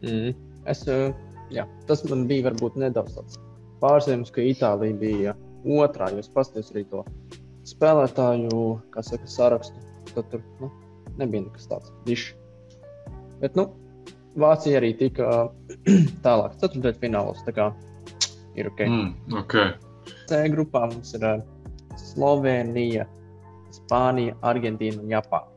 [0.00, 0.32] Mm.
[0.72, 1.12] Es, uh,
[1.52, 3.36] jā, tas man bija varbūt nedaudz tāds
[3.82, 5.36] pārsteigums, ka Itālija bija
[5.84, 6.08] otrā.
[6.14, 7.04] Jo es paskatījos arī to
[7.68, 8.64] spēlētāju
[8.96, 9.84] saka, sarakstu.
[10.14, 10.72] Tad tur nu,
[11.20, 12.32] nebija nekas tāds dišs.
[13.42, 13.68] Bet nu,
[14.36, 15.48] Vācija arī tika
[16.26, 17.42] tālāk, ceturtdaļfinālos.
[17.46, 17.70] Tā kā
[18.56, 18.82] ir ok.
[18.84, 19.12] Mm.
[19.44, 19.72] Okay.
[20.28, 21.40] C grupā mums ir uh,
[22.00, 23.06] Slovenija,
[23.74, 25.52] Spānija, Argentīna un Japāna.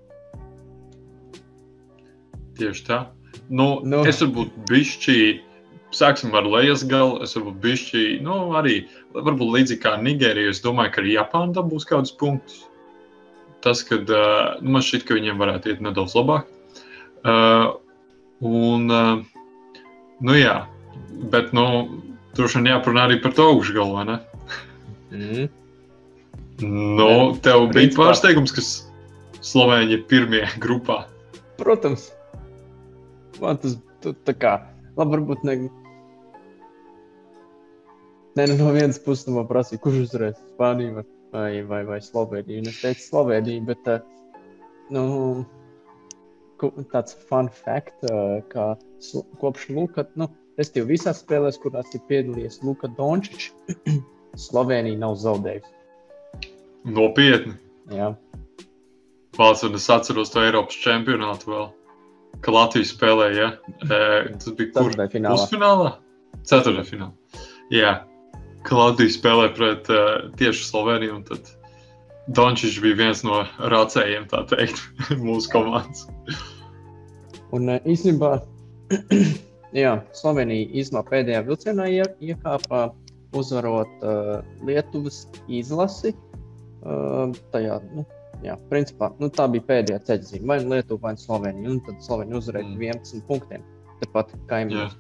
[2.60, 3.04] Tieši tā.
[3.50, 4.02] Nu, Nu.
[4.08, 5.18] Es varbūt bišķi,
[5.96, 7.20] sāksim ar lejas galu.
[7.26, 8.82] Es varbūt bišķi, nu, arī
[9.16, 10.54] varbūt līdzīgi kā Nigērija.
[10.54, 12.64] Es domāju, ka arī Japāna dabūs kādus punktus.
[13.64, 16.48] Tas, kad uh, nu, man šķiet, ka viņiem varētu iet nedaudz labāk.
[17.20, 17.76] Uh,
[18.46, 19.24] un, uh,
[20.24, 20.62] nu jā,
[21.34, 21.66] bet, nu,
[22.38, 24.20] droši vien jāparunā arī par to augšgalu, vai ne?
[25.12, 25.50] Mm.
[27.00, 27.10] Nu,
[27.44, 28.64] tev bija pārsteigums, ka
[29.44, 31.02] Slovēņi ir pirmie grupā.
[31.60, 32.10] Protams,
[33.42, 33.76] man tas
[34.28, 34.56] tā kā
[34.96, 35.60] labi, varbūt ne.
[38.38, 42.68] Nē, nu, no vienas puses man prasīja, kurš uzvarēs Spāniju vai, vai, vai, vai Sloveniju.
[42.72, 44.04] Es teicu, Sloveniju, bet uh,
[44.96, 45.59] nu, ku-
[46.92, 48.06] tāds fun fact,
[48.52, 48.74] ka
[49.42, 53.52] kopš Luka, nu, es tev visās spēlēs, kurās ir piedalījies Luka Dončičs,
[54.48, 55.76] Slovenija nav zaudējusi.
[56.90, 57.56] Nopietni.
[57.94, 58.14] Jā.
[59.40, 61.68] Vācis, un es atceros to Eiropas čempionātu vēl,
[62.44, 63.36] ka Latvija spēlēja.
[63.40, 63.78] Ja?
[63.84, 64.00] E,
[64.36, 64.90] tas bija kur?
[64.90, 65.36] Ceturtdaļfinālā.
[65.38, 65.94] Pusfinālā?
[66.50, 67.46] Ceturtdaļfinālā.
[67.74, 67.94] Jā,
[68.68, 71.52] ka Latvija spēlēja pret uh, tieši Sloveniju, un tad
[72.30, 73.42] Dončits bija viens no
[73.74, 74.82] rācējiem, tā teikt,
[75.28, 76.06] mūsu komandas.
[77.56, 78.36] Un uh, īstenībā,
[79.84, 82.90] jā, Slovenija īstenībā pēdējā vilcienā ie, iekāpa
[83.38, 86.14] uzvarot uh, Lietuvas izlasi.
[86.80, 88.06] Uh, tajā, nu,
[88.46, 90.48] jā, principā, nu, tā bija pēdējā ceļzīme.
[90.52, 91.72] Vai nu Lietuva, vai nu Slovenija.
[91.74, 92.84] Un tad Slovenija uzvarēja mm.
[92.94, 93.66] 11 punktiem.
[94.04, 94.94] Tepat kaimiņos.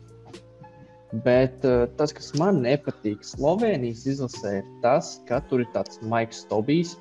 [1.26, 6.44] Bet uh, tas, kas man nepatīk Slovenijas izlasē, ir tas, ka tur ir tāds Maiks
[6.50, 6.98] Tobijs.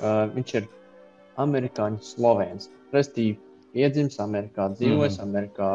[0.00, 0.68] Uh, viņš ir
[1.40, 2.70] amerikāņu slovēns.
[2.94, 3.38] Restīvi,
[3.74, 5.24] piedzimis Amerikā, dzīvojis mm.
[5.26, 5.70] Amerikā.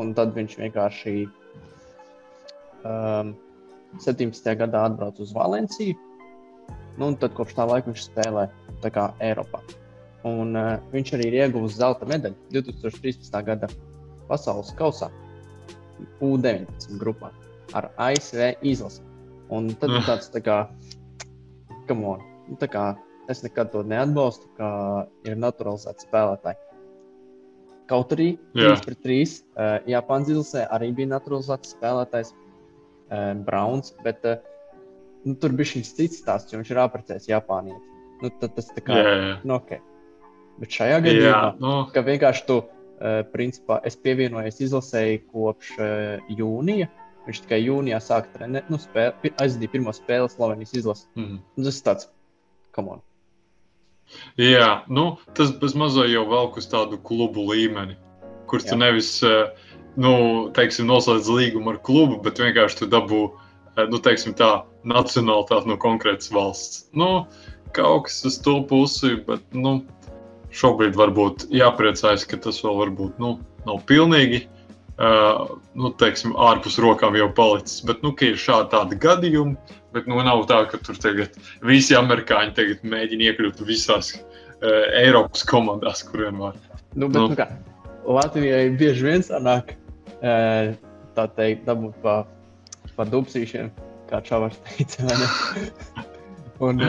[0.00, 1.14] Un tad viņš vienkārši
[2.82, 3.30] um,
[4.02, 4.50] 17.
[4.58, 5.94] gadā atbrauca uz Valenciju.
[6.98, 8.48] Nu, un tad kopš tā laika viņš spēlē
[9.22, 9.62] Eiropā.
[10.28, 13.38] Un uh, viņš arī ir ieguvis zelta medaļu 2013.
[13.46, 13.70] gada
[14.28, 15.10] pasaules kausā.
[16.24, 17.30] U-19 grupā
[17.74, 19.02] ar ASV izlasi.
[19.52, 20.62] Un tad ir tāds, tā kā,
[21.88, 22.84] come on, nu, kā
[23.30, 24.70] es nekad to neatbalstu, kā
[25.24, 26.60] ir naturalizēti spēlētāji.
[27.88, 28.72] Kaut arī Jā.
[28.72, 34.38] 3 pret 3 uh, Japānas izlasē arī bija naturalizēts spēlētājs uh, Browns, bet uh,
[35.24, 37.90] nu, tur bija šis cits stāsts, jo viņš ir apprecējis Japānietis.
[38.22, 39.34] Nu, tad tas tā kā, Jā, jā.
[39.44, 39.74] nu, ok.
[40.62, 42.60] Bet šajā jā gadījumā nu, ka vienkārši tu,
[43.34, 46.88] principā, es pievienojos izlasēji kopš uh, jūnija.
[47.24, 51.08] Viņš tikai jūnijā sāka trenēt, nu, spēle, aizdīja pirmo spēli Slovenijas izlasē.
[51.18, 51.38] mm.
[51.56, 52.08] Nu, tas ir tāds,
[52.74, 53.04] come on.
[54.38, 57.96] Jā, nu, tas bezmazliet jau velk uz tādu klubu līmeni,
[58.50, 58.80] kur tu Jā.
[58.82, 59.48] nevis, eh,
[59.96, 60.14] nu,
[60.54, 63.22] teiksim, noslēdz līgumu ar klubu, bet vienkārši tu dabū,
[63.76, 66.84] eh, nu, teiksim, tā nacionālitāti no konkrētas valsts.
[66.92, 67.26] Nu,
[67.72, 69.80] kaut kas uz to pusi, bet, nu,
[70.54, 74.44] šobrīd varbūt jāpriecājas, ka tas vēl varbūt, nu, nav pilnīgi,
[75.02, 79.56] uh, nu, teiksim, ārpus rokām jau palicis, bet, nu, ka ir šādi gadījumi,
[79.94, 85.46] bet, nu, nav tā, ka tur tagad visi amerikāņi tagad mēģina iekļūt visās uh, Eiropas
[85.48, 86.58] komandās, kuriem var.
[86.94, 87.28] Nu, bet, Nu.
[87.30, 87.38] nu.
[87.38, 87.48] Kā,
[88.04, 89.74] Latvijai bieži vien sanāk,
[90.20, 90.74] uh,
[91.16, 92.20] tā teikt, dabūt pa,
[92.98, 93.72] pa dubsīšiem,
[94.10, 95.08] kā Čavars teica.
[95.08, 95.30] ne?
[96.66, 96.84] un,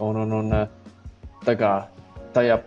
[0.00, 0.54] un, un, un
[1.46, 1.74] tā kā
[2.34, 2.60] tajā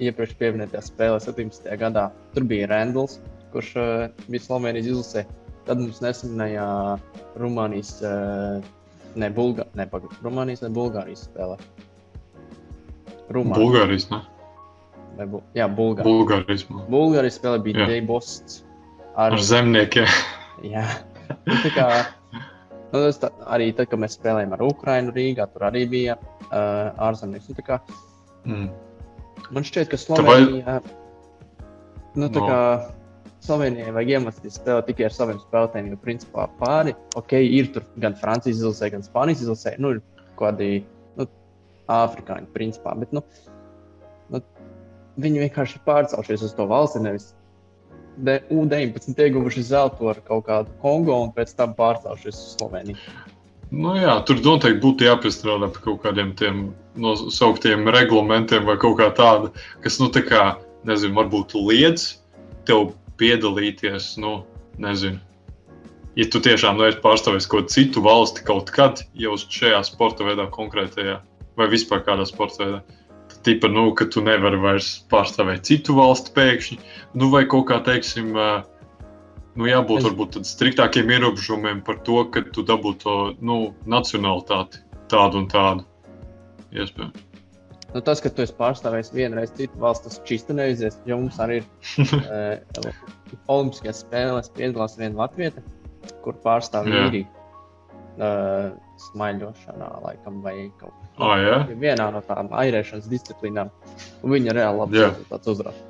[0.00, 1.66] iepriekš pieminētajā spēlē, 17.
[1.80, 3.18] gadā, tur bija Randls,
[3.54, 3.88] kurš uh,
[4.28, 5.24] bija Slovenijas izlasē.
[5.64, 6.64] Tad mums nesenajā
[7.40, 8.64] Rumānijas, uh,
[9.16, 11.58] ne, Bulga, ne, paga, Rumānijas, ne Bulgārijas spēlē.
[13.30, 13.58] Rumānijas.
[13.62, 14.20] Bulgārijas, ne?
[15.16, 16.06] vai Bu- Jā, Bulgārijas.
[16.10, 16.64] Bulgārijas.
[16.90, 17.86] Bulgārijas spēlē bija.
[17.90, 18.62] Deibosts.
[19.16, 20.06] Ar zemniekiem.
[20.74, 20.84] Jā,
[21.46, 21.84] Nu, tā kā,
[22.34, 26.92] nu, tas tā, arī tad, kad mēs spēlējām ar Ukrajinu Rīgā, tur arī bija uh,
[27.08, 27.48] ārzemnieks.
[27.48, 27.80] Nu, kā,
[28.44, 28.66] Mm.
[29.56, 30.80] Man šķiet, ka Slovenija.
[32.14, 32.48] Nu, tā No.
[32.48, 32.60] kā
[33.44, 38.16] Slovenijai vajag iemācīties spēlēt tikai ar saviem spēlētājiem, jo principā pāri, ok, ir tur gan
[38.16, 40.68] Francijas izlasē, gan Spānijas izlasē, nu, ir kādi
[41.18, 41.26] nu,
[41.92, 42.94] afrikāņi, principā.
[43.02, 43.20] Bet, nu,
[44.32, 44.40] nu,
[45.20, 47.28] viņi vienkārši ir pārcēlušies uz to valsti, nevis
[48.16, 52.98] de, U-19 ieguvuši zeltu ar kaut kādu Kongo un pēc tam pārcēlušies uz Sloveniju.
[53.74, 56.66] Nu, jā, tur noteikti būtu jāpiestrādā pie kaut kādiem tiem
[57.00, 59.50] nosauktiem reglamentiem vai kaut kā tāda,
[59.84, 60.44] kas, nu, tā kā,
[60.86, 62.14] nezinu, varbūt liedz
[62.68, 64.42] tev piedalīties, nu,
[64.82, 65.20] nezinu.
[66.14, 70.46] Ja tu tiešām neesi pārstāvējis kaut kādu citu valsti kaut kad, jau šajā sporta veidā
[70.54, 71.16] konkrētajā,
[71.58, 72.78] vai vispār kādā sporta veidā,
[73.32, 76.78] tad, tipa, nu, ka tu nevari vairs pārstāvēt citu valsti pēkšņi,
[77.18, 82.46] nu, vai kaut kā, teiksim, nu, jābūt Es- varbūt tad striktākiem ierobežojumiem par to, ka
[82.54, 85.86] tu dabū to nu, nacionālitāti tādu un tādu.
[86.74, 87.33] Iespējams.
[87.94, 90.96] Nu, tas, ka tu esi pārstāvējis vienu reizi citu valsts, tas čista neaizies.
[91.06, 92.90] Jo mums arī ir uh,
[93.54, 95.62] Olimpiskajās spēlēs piedalās viena latvieta,
[96.24, 97.28] kur pārstāv īriju.
[98.14, 101.56] Uh, smaiļošanā, laikam, vai kaut Ah, jā?
[101.78, 103.70] vienā no tām airēšanas disciplīnām.
[104.22, 105.08] Un viņa reāli labi Jā.
[105.10, 105.88] rezultāts uzrāda.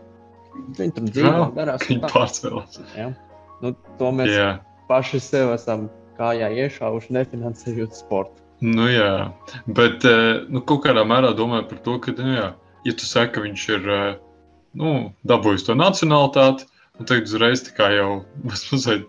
[0.79, 1.85] Viņi tur dzīvo, darās.
[1.89, 2.11] Viņi tā.
[2.15, 2.81] pārcēlās.
[2.97, 3.11] Ja?
[3.61, 4.49] Nu, to mēs Jā.
[4.89, 5.89] paši sev esam
[6.19, 8.44] kājā iešāvuši, nefinansējot sportu.
[8.65, 9.09] Nu, jā,
[9.77, 12.47] bet eh, nu, kaut kādā mērā domāju par to, ka, nu, jā,
[12.87, 14.15] ja tu saki, ka viņš ir eh,
[14.81, 14.93] nu,
[15.29, 16.65] dabūjis to nacionālitāti,
[16.99, 19.05] un tagad uzreiz tā kā jau mazliet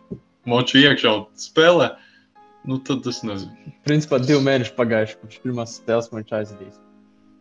[0.50, 1.94] moči iekšā un spēlē,
[2.68, 3.74] nu, tad es nezinu.
[3.88, 6.78] Principā divi mēneši pagājuši, kopš pirmās spēles man viņš aizvadīs.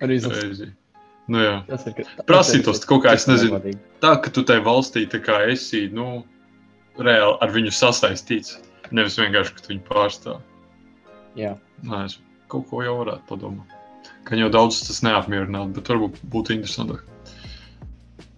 [0.05, 0.20] Arī.
[0.29, 0.70] Reizi.
[1.33, 1.42] Nu.
[1.66, 3.57] Tas ir ka- Prasītos kaut kā, es nezinu.
[3.57, 3.81] negodīgi.
[4.05, 6.22] Tā, ka tu tai valstī tā kā esi, nu,
[7.00, 8.59] reāli ar viņu sasaistīts,
[8.94, 10.42] nevis vienkārši, ka tu viņu pārstāv.
[11.38, 11.55] Jā.
[11.83, 12.18] Nē, es
[12.53, 13.73] kaut ko jau varētu padomāt.
[14.29, 17.03] Ka jau daudz tas neapmierinātu, bet varbūt būtu interesantāk.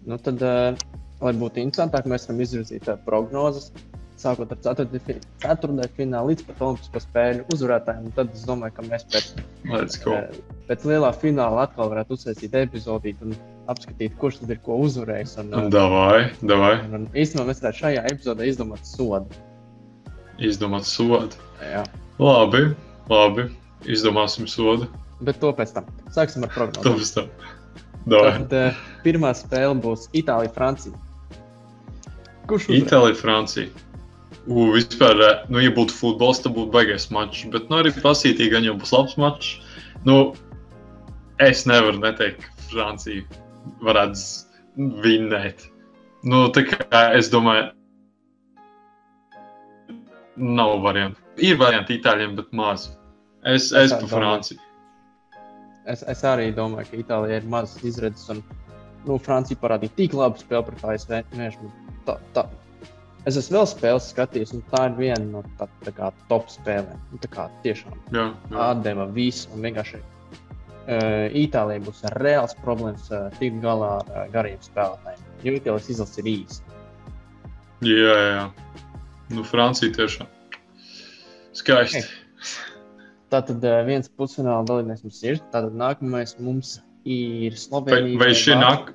[0.06, 0.78] Nu, tad, uh,
[1.20, 3.72] lai būtu interesantāk, mēs varam izvirzīt uh, prognozes.
[4.16, 8.06] Sākot ar ceturtajā finālu līdz pat Olimpisko spēļu uzvarētājiem.
[8.16, 9.26] Tad es domāju, ka mēs pēc,
[9.68, 10.14] Let's go.
[10.16, 10.38] eh,
[10.70, 13.34] pēc lielā fināla atkal varētu uzsākt epizodīt un
[13.68, 15.36] apskatīt, kurš tad ir ko uzvarējis.
[15.42, 16.72] Un, uh, Davai, davai.
[16.86, 19.44] un, un īstenībā mēs varētu šajā epizodē izdomāt sodu.
[20.40, 21.36] Izdomāt sodu.
[21.60, 21.84] Jā.
[22.22, 22.70] Labi,
[23.10, 23.50] labi.
[23.86, 24.88] Izdomāsim sodu.
[25.24, 25.88] Bet to pēc tam.
[26.14, 26.54] Sāksim ar.
[28.06, 28.36] Davai.
[28.36, 30.94] Tad uh, pirmā spēle būs Itālija-Francija.
[32.46, 32.84] Kurš uzvarēs?
[32.84, 33.86] Itālija, Francija.
[34.46, 37.42] U, vispār, eh, nu, ja būtu futbols, tad būtu baigais mačs.
[37.50, 39.56] Bet, nu, arī pasītīgi, gan jau būs labs mačs.
[40.06, 40.36] Nu,
[41.42, 43.26] es nevaru neteikt, ka Francija
[43.82, 45.66] varētu vinnēt.
[46.26, 47.72] Nu, tā kā es domāju,
[50.36, 51.25] nav variantu.
[51.42, 52.90] Ir varianti itāļiem, bet maz.
[53.44, 54.06] Es, Es es pa.
[54.10, 54.60] Franciju.
[55.86, 58.26] Es, es arī domāju, ka Itālijai ir mazas izredzes.
[58.32, 58.40] Un,
[59.06, 61.12] nu, Francija parādīja tik labu spēli pret ASV.
[61.34, 61.70] Vienkārši,
[62.08, 62.46] tā, tā.
[63.26, 66.98] Es esmu vēl spēles skatījies, un tā ir viena no tā, tā kā, top spēlēm.
[67.12, 68.58] Nu, Tā kā tiešām Jā, jā.
[68.70, 69.48] atdeva visu.
[69.54, 75.26] Un vienkārši uh, Itālijai būs reāls problēmas uh, tikt galā ar uh, gariem spēlētājiem.
[75.46, 76.62] Jo Itālijas izlase ir īsa.
[77.82, 78.46] jā, jā, jā.
[79.34, 80.30] Nu, Francija tiešām.
[81.56, 82.04] Skaisti.
[83.32, 85.40] Tātad uh, viens pusfināla dalībnieks mums ir.
[85.54, 88.20] Tātad nākamais mums ir Vai, Slovenija.
[88.20, 88.60] vai, šie Vācija.
[88.62, 88.92] nāk,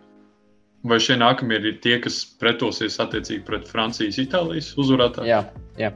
[0.88, 5.28] vai šie nākamie ir tie, kas pretosies attiecīgi pret Francijas, Itālijas uzvarētāju?
[5.30, 5.42] Jā,
[5.80, 5.92] jā.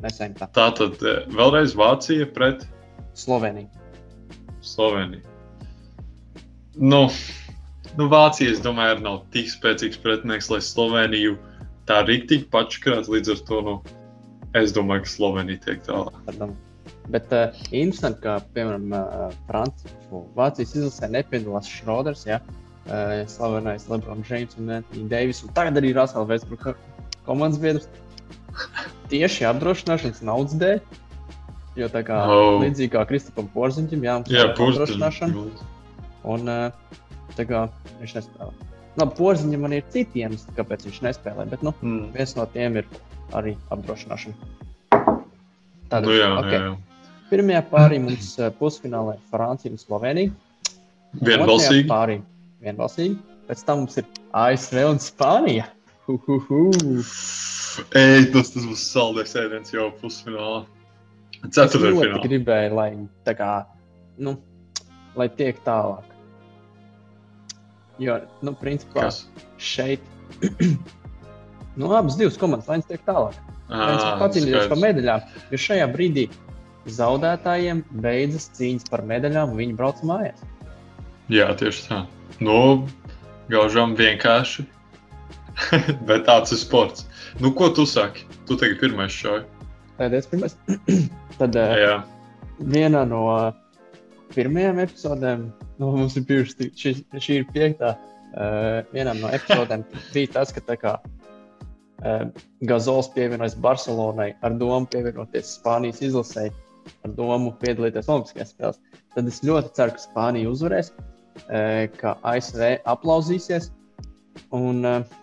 [0.00, 0.46] Ejam tā.
[0.56, 2.64] Tā tad eh, vēlreiz Vācija pret
[3.20, 3.68] Slovenija.
[4.64, 5.20] Sloveniju.
[6.80, 7.02] Nu,
[7.98, 11.36] nu Vācija, es domāju, arī nav tik spēcīgs pretinieks, lai Sloveniju
[11.88, 13.10] tā rīktīgi pačkrāt.
[13.12, 13.74] Līdz ar to, nu,
[14.54, 16.50] es domāju, ka Slovenija tiek tālāk.
[17.10, 19.94] Bet uh, interesanti, ka, piemēram, uh, Francijas,
[20.36, 22.40] Vācijas izlasē nepiedalās Šroders, ja?
[22.86, 25.42] uh, slavenais Lebrons Džeims un Anthony Davis.
[25.46, 26.74] Un tagad arī Rasels Vēsbruka
[27.26, 27.88] komandas biedrs.
[29.10, 30.80] Tieši apdrošināšanas naudas dēļ.
[31.78, 32.58] Jo tā kā Oh.
[32.62, 35.44] līdzīgi kā Kristupam Porziņam, jā, mums Jā, ir apdrošināšana.
[36.30, 36.96] Un uh,
[37.38, 37.68] tā kā
[38.00, 38.50] viņš nespēlē.
[38.98, 41.46] Labi, Porziņam man ir citi iemesli, kāpēc viņš nespēlē.
[41.52, 42.10] Bet nu, Mm.
[42.12, 42.86] viens no tiem ir
[43.36, 44.34] arī apdrošināšana.
[45.90, 46.50] Tāda, Nu, jā, ok.
[46.54, 46.76] jā, jā.
[47.30, 50.32] Pirmajā pārī mums eh, pusfinālā ir Francija un Slovenija.
[51.26, 51.86] Vienbalsīgi.
[51.90, 52.16] Pārī
[52.62, 53.16] vienbalsīgi.
[53.50, 54.06] Pēc tam mums ir
[54.38, 55.66] ASV un Spānija.
[57.94, 60.64] Ej, tas, tas būs saldēs ēdiens jau pusfinālā.
[61.40, 62.22] Es Ceturtajā finālā.
[62.26, 62.88] gribēju, lai,
[63.26, 63.50] tā kā,
[64.20, 64.34] nu,
[65.18, 66.06] lai tiek tālāk.
[68.00, 69.22] Jo, nu, principā Kas?
[69.60, 70.02] šeit,
[71.76, 73.36] nu, abas divas komandas, lai viņas tiek tālāk.
[73.70, 76.26] Ā, pacīnījies par medaļām, jo šajā brīdī
[76.90, 80.42] zaudētājiem beidzas cīņas par medaļām, un viņi brauc mājās.
[81.30, 82.00] Jā, tieši tā.
[82.42, 82.88] Nu,
[83.52, 84.66] gaužam vienkārši.
[86.08, 87.06] Bet tāds ir sports.
[87.42, 88.24] Nu, ko tu saki?
[88.48, 89.44] Tu tagad pirmais šauj.
[90.00, 90.56] Tad es pirmais.
[91.40, 92.00] Tad Jā,
[92.58, 93.24] vienā no
[94.34, 95.46] pirmajām epizodēm,
[95.80, 97.94] nu, mums ir bijusi šī, šī ir piektā.
[98.94, 100.98] Vienā no epizodēm bija tas, ka tā kā
[102.64, 106.52] Gazols pievienojas Barcelonai ar domu pievienoties Spānijas izlasēji,
[107.04, 108.80] ar domu piedalīties Olimpiskajās spēlēs.
[109.14, 113.68] Tad es ļoti ceru, ka Spānija uzvarēs, uh, ka ASV aplauzīsies
[114.56, 115.18] un uh,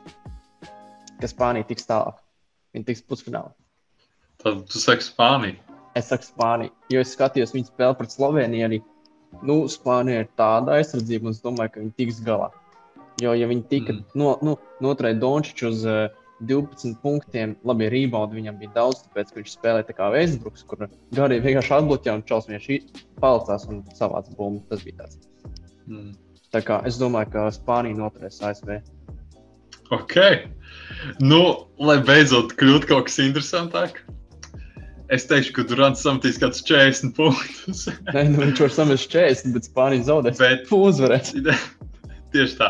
[1.21, 2.19] ka Spānija tiks tālāk.
[2.75, 3.49] Viņa tiks pusfinālā.
[4.43, 5.57] tad tu saki Spāniju.
[5.97, 8.67] Es saku Spāniju, jo es skatījos viņu spēli pret Sloveniju.
[8.67, 8.81] Arī
[9.41, 12.51] nu, Spānija ir tāda aizsardzība, un es domāju, ka viņi tiks galā.
[13.17, 14.03] Jo, ja viņi tika Mm.
[14.05, 14.21] mm.
[14.21, 16.13] no, nu, noturēja Dončiču uz uh,
[16.45, 20.85] 12 punktiem, labi, reboundu viņam bija daudz, tāpēc, viņš spēlēja tā kā Vēsbruks, kur
[21.17, 22.79] garīgi vienkārši atbloķēja un vienkārši
[23.21, 24.61] palicās un savāc bumbu.
[24.69, 25.17] Tas bija tāds.
[25.87, 26.11] Mm.
[26.53, 28.77] Tā kā es domāju, ka Spānija noturēs ASV.
[29.95, 30.15] Ok.
[31.23, 31.41] Nu,
[31.79, 34.03] lai beidzot kļūtu kaut kas interesantāks.
[35.13, 37.85] Es teikšu, ka Durants sametīs kaut kādus 40 punktus.
[38.11, 40.41] Nē, nu, viņš var samest 40, bet Spānija zaudēs.
[40.41, 41.31] Bet Uzvarēs.
[42.33, 42.69] Tieši tā,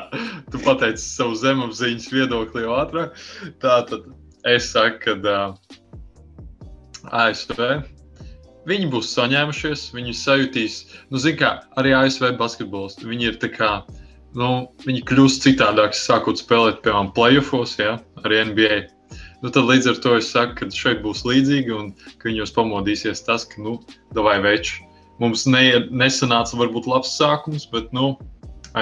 [0.52, 3.20] tu pateici savu zemapziņas viedokli jau ātrāk.
[3.63, 4.10] Tā tad
[4.48, 5.78] es saku, ka uh,
[7.12, 7.62] ASV
[8.67, 13.00] viņi būs saņēmušies, viņi sajutīs, nu, zināmā kā arī ASV basketbols.
[13.04, 13.72] Viņi ir tā kā,
[14.38, 18.82] nu, viņi kļūst citādāki, sākot spēlēt, piemēram, playoffs, ja, arī NBA.
[19.43, 23.24] Nu, tad līdz ar to es saku, ka šeit būs līdzīgi un ka viņos pamodīsies
[23.28, 23.78] tas, ka, nu,
[24.17, 24.82] vai veči.
[25.22, 28.17] Mums ne, nesanāca varbūt labs sākums, bet, nu,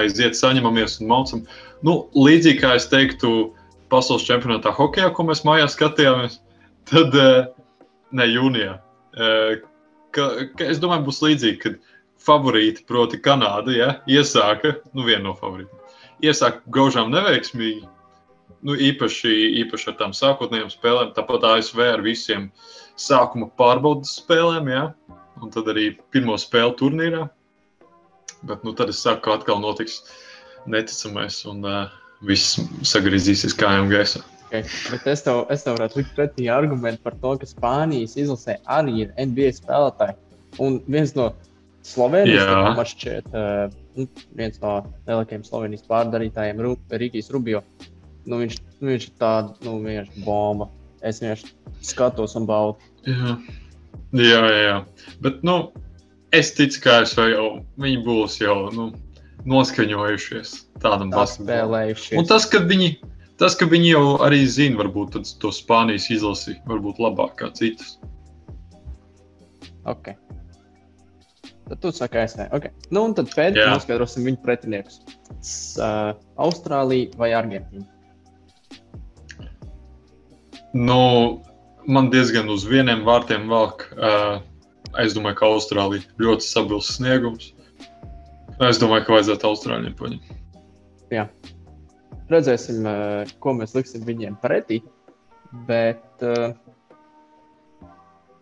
[0.00, 1.44] aiziet, saņemamies un maucam.
[1.86, 3.52] Nu, līdzīgi kā es teiktu,
[3.92, 6.40] pasaules čempionātā hokeja, ko mēs mājās skatījāmies,
[6.90, 7.46] tad eh,
[8.16, 8.76] ne jūnijā.
[9.16, 9.64] Eh,
[10.16, 11.74] Ka, ka es domāju, būs līdzīgi, kad
[12.24, 15.92] favorīti, proti, Kanāda, ja, iesāka, nu, viena no favorītiem,
[16.24, 17.84] iesāka gaužām neveiksmīgi.
[18.64, 22.48] Nu, īpaši, īpaši ar tām sākotnējām spēlēm, tāpat ASV ar visiem
[22.98, 24.86] sākuma pārbaudas spēlēm, ja,
[25.42, 27.26] un tad arī pirmo spēli turnīrā.
[28.44, 30.02] Bet nu, tad es saku, ka atkal notiks
[30.70, 31.86] neticamais, un uh,
[32.26, 34.22] viss sagriezīsies kājām gaisā.
[34.46, 34.62] Okay.
[34.92, 39.02] Bet es tev, es tev varētu likt pretī argumentu par to, ka Spānijas izlasē arī
[39.04, 40.16] ir NBA spēlētāji.
[40.62, 41.32] Un viens no
[41.86, 44.06] Slovenijas man šķiet, uh,
[44.38, 47.62] viens no lielākajiem Slovenijas pārdarītājiem, Ru, Rīgijas Rubio.
[48.26, 50.70] Nu, viņš, nu, viņš ir tāds nu, vienkārši bomba.
[51.06, 51.52] Es vienkārši
[51.86, 52.90] skatos un baudu.
[53.06, 53.36] Jā,
[54.22, 54.40] jā.
[54.62, 54.78] jā.
[55.22, 55.58] Bet nu,
[56.32, 57.46] es ticu, ka ASV jau
[57.82, 58.90] viņi būs jau nu,
[59.46, 61.94] noskaņojušies tādam Tā basketbolam.
[62.18, 62.90] Un tas, ka viņi,
[63.40, 67.96] tas, ka viņi jau arī zina, varbūt to Spānijas izlasi varbūt labāk kā citus.
[69.86, 70.14] Ok.
[71.66, 72.46] Tad tu saki, es ne.
[72.54, 72.70] Okay.
[72.94, 73.74] Nu, un tad pēdējais Jā.
[73.74, 75.00] noskaidrosim viņu pretiniekus.
[75.78, 77.86] Uh, Austrālija vai Argentīna?
[80.76, 81.00] Nu,
[81.90, 83.88] man diezgan uz vieniem vārtiem velk.
[83.96, 84.38] Uh,
[85.02, 87.52] es domāju, ka Austrālija ļoti stabils sniegums.
[88.64, 90.32] Es domāju, ka vajadzētu Austrāļiem paņemt.
[92.32, 94.80] Redzēsim, uh, ko mēs liksim viņiem pretī.
[95.68, 96.56] Bet, uh,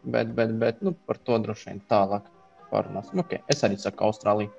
[0.05, 2.31] bet, bet, bet nu, par to droši vien tālāk
[2.71, 3.21] parunāsim.
[3.25, 3.43] Okay.
[3.53, 4.53] Es arī saku Austrāliju.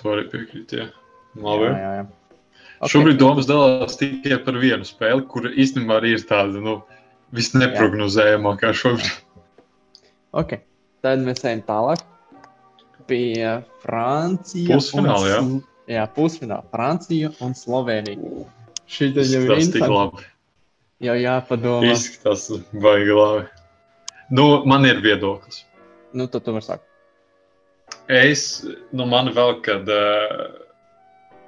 [0.00, 0.74] To arī piekrīt.
[0.74, 0.88] Jā.
[1.38, 1.68] Labi.
[1.68, 2.06] Jā, jā, jā.
[2.78, 2.92] Okay.
[2.92, 6.76] Šobrīd domas dalās tikai par vienu spēli, kur īstenībā arī ir tāda nu,
[7.34, 9.16] visneprognozējamākā šobrīd.
[10.38, 10.62] Okay.
[11.04, 12.02] Tad mēs ejam tālāk
[13.08, 14.90] pie Francijas.
[14.90, 15.42] Pusfināla, jā.
[15.88, 16.66] Jā, pusfināla.
[16.72, 18.44] Francija un Slovenija.
[18.88, 20.26] Šī tad jau ir interesanti.
[21.06, 21.94] Jau jāpadomā.
[21.94, 22.48] Izskatās
[22.82, 23.46] baigi labi.
[24.34, 25.62] Nu, man ir viedoklis.
[26.12, 26.84] Nu, tad tu vari sākt.
[28.12, 28.42] Es,
[28.92, 30.58] nu, man vēl, kad uh,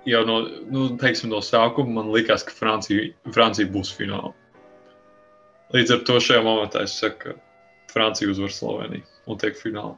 [0.09, 0.39] jau no,
[0.73, 4.33] nu, teiksim, no sākuma man likās, ka Francija, Francija būs finālā.
[5.75, 9.97] Līdz ar to šajā momentā es saku, ka Francija uzvar Sloveniju un tiek finālā.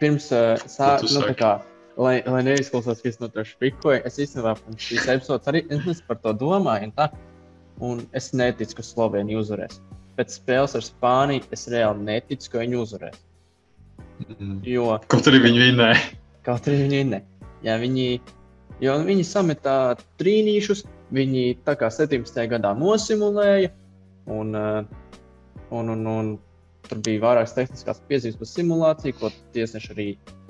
[0.00, 1.26] Pirms uh, sāk, tu nu,
[2.00, 6.00] lai, lai neizklausās, ka es no tā špikoju, es īstenībā pirms šīs epizodes arī es
[6.08, 6.88] par to domāju.
[6.88, 7.10] Un tā,
[7.84, 9.80] un es neticu, ka Slovenija uzvarēs.
[10.18, 13.20] Pēc spēles ar Spāniju es reāli neticu, ka viņi uzvarēs.
[14.24, 14.58] Mm.
[14.66, 16.02] Jo Kaut arī viņi vinnēja.
[16.46, 17.22] kaut arī viņi ne.
[17.64, 18.08] Jā, viņi,
[18.84, 20.84] jo viņi sametā trīnīšus,
[21.14, 22.44] viņi tā kā 17.
[22.50, 23.72] gadā nosimulēja.
[24.30, 24.84] Un, uh,
[25.70, 26.34] un, un, un
[26.88, 30.08] tur bija vairākas tehniskās piezīmes par simulāciju, ko tiesneši arī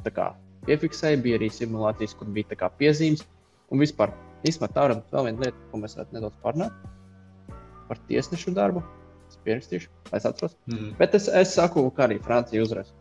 [0.09, 0.32] kā
[0.66, 1.22] piefiksēja.
[1.24, 3.24] Bija arī simulācijas, kur bija kā piezīmes.
[3.72, 4.12] Un vispār,
[4.44, 7.57] īstenībā tā ir vēl viena lieta, ko mēs varētu nedaudz parunāt
[7.88, 8.84] par tiesnešu darbu.
[9.28, 10.55] Es pierakstīšu, lai es atceros.
[10.68, 10.92] Mm.
[10.98, 12.92] Bet es, es saku, ka arī Francija uzvarēs.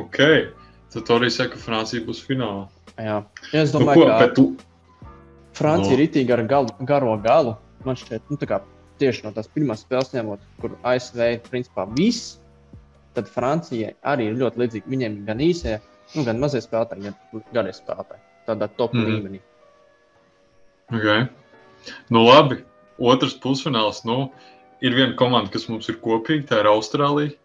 [0.00, 0.18] Ok,
[0.94, 2.66] tad arī saki, ka Francija būs finālā.
[2.96, 3.20] Jā,
[3.52, 4.44] ja es Nu, domāju, ko, ka tu,
[5.56, 5.98] Francija Nu.
[5.98, 7.56] ir itī ar galu, garo galu.
[7.84, 8.60] Man šķiet, nu, tā kā
[9.00, 12.38] tieši no tās pirmās spēles ņemot, kur ASV principā viss,
[13.16, 14.92] tad Francijai arī ir ļoti līdzīgi.
[14.92, 15.78] Viņiem ir gan īsie,
[16.14, 18.22] nu, gan mazie spēlētāji, gan garie spēlētāji.
[18.48, 19.08] Tādā top mm.
[19.08, 19.42] līmenī.
[20.90, 21.26] okay.
[22.10, 22.60] nu labi,
[22.98, 24.04] otrs pusfināls.
[24.08, 24.30] Nu,
[24.84, 27.36] ir viena komanda, kas mums ir kopīga, tā ir Austrālija.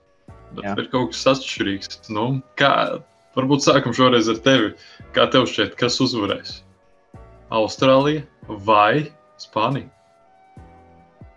[0.61, 0.75] Jā.
[0.79, 2.05] ir kaut kas atšķirīgs.
[2.15, 2.27] Nu,
[2.59, 3.01] kā,
[3.35, 4.71] varbūt sākam šoreiz ar tevi.
[5.15, 6.61] Kā tev šķiet, kas uzvarēs?
[7.55, 8.23] Austrālija
[8.67, 9.07] vai
[9.41, 9.94] Spānija?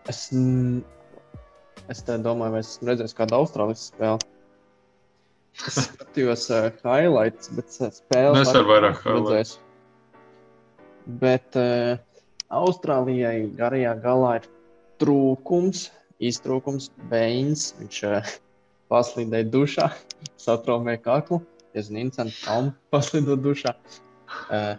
[0.09, 0.29] Es,
[1.93, 4.29] es domāju, vai esmu redzējis kādu Austrālijas spēli.
[5.67, 9.55] Es skatījos uh, highlights, bet uh, spēles Mēs ar vairāk neesmu redzējis.
[11.21, 11.99] Bet uh,
[12.49, 14.49] Austrālijai garajā galā ir
[15.03, 15.89] trūkums,
[16.25, 17.73] iztrūkums, beigts.
[17.81, 18.33] Viņš uh,
[18.93, 19.91] paslīdēja dušā,
[20.47, 21.43] satraumēja kaklu.
[21.77, 22.61] Es nezinu, kā
[22.95, 23.77] paslīdot dušā.
[24.49, 24.73] Uh,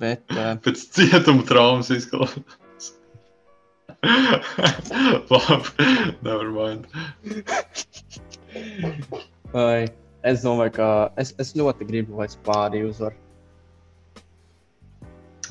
[0.00, 2.60] bet uh, Pēc cietuma traumas izklausās.
[5.30, 5.86] Labi,
[6.22, 6.86] never mind.
[9.52, 9.86] vai,
[10.26, 10.88] es domāju, ka
[11.20, 13.14] es, es ļoti gribu, lai Spānija uzvar.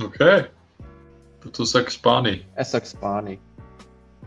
[0.04, 0.20] Ok.
[0.20, 2.44] Tad tu saki Spānija.
[2.60, 3.40] Es saku Spāniju.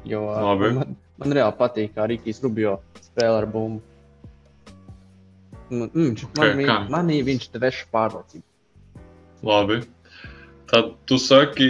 [0.09, 0.73] Jo Labi.
[0.79, 3.83] man, man reāli patīk, kā Rīgijas Rubio spēlē ar bumbu.
[5.69, 6.77] Nu, mm, Ok, man, kā?
[6.79, 8.45] man, manī viņš te veš pārliecību.
[9.45, 9.83] Labi.
[10.71, 11.69] Tad tu saki,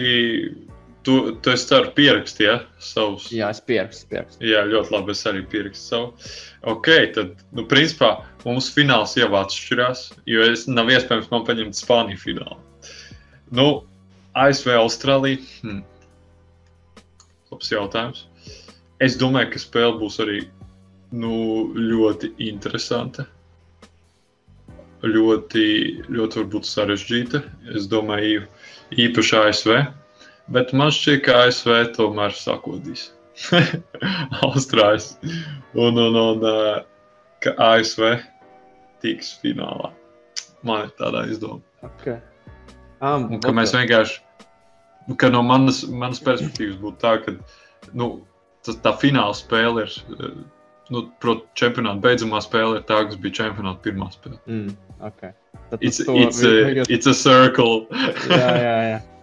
[1.08, 2.54] tu, tu esi ceru pierakstīt, ja?
[2.84, 3.30] Savus.
[3.32, 4.44] Jā, es pierakstu, pierakstu.
[4.44, 5.14] Jā, ļoti labi.
[5.14, 6.32] Es arī pierakstu savu.
[6.68, 8.10] Ok, tad, nu, principā
[8.44, 12.58] mums fināls jau atšķirās, jo es nav iespējams man paņemt Spāniju finālu.
[13.56, 13.68] Nu,
[14.36, 15.40] ASV, Austrālija.
[15.62, 15.80] Hmm.
[17.48, 18.26] Labs jautājums.
[19.00, 20.42] Es domāju, ka spēle būs arī
[21.16, 21.32] nu,
[21.72, 23.24] ļoti interesanta.
[25.08, 25.64] Ļoti,
[26.12, 27.40] ļoti varbūt sarežģīta.
[27.78, 28.44] Es domāju,
[28.92, 29.78] īpaši ASV.
[30.54, 33.10] Bet man šķiet, ka ASV tomēr sakodīs.
[34.46, 35.12] Austrālijas.
[35.76, 36.78] Un, un, un uh,
[37.44, 38.16] ka ASV
[39.04, 39.92] tiks finālā.
[40.66, 41.62] Man ir tāda izdoma.
[41.86, 42.18] Okay.
[42.98, 44.18] Um, Un ka mēs vienkārši,
[45.20, 47.36] ka no manas, manas perspektīvas būtu tā, ka
[47.94, 48.08] nu,
[48.66, 50.32] tas, tā fināla spēle ir, eh,
[50.94, 54.40] nu, protams, čempionāta beidzamā spēle ir tā, kas bija čempionāta pirmā spēle.
[54.50, 54.74] Mm,
[55.12, 55.36] okay.
[55.70, 57.86] Tad It's, it's, a, it's a circle.
[58.32, 58.98] Jā, jā, jā.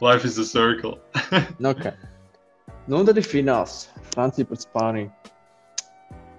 [0.00, 0.98] Life is a circle.
[1.58, 1.92] Nu, okay.
[2.86, 3.86] nu, tad ir fināls.
[4.12, 5.10] Francija pret Spāniju.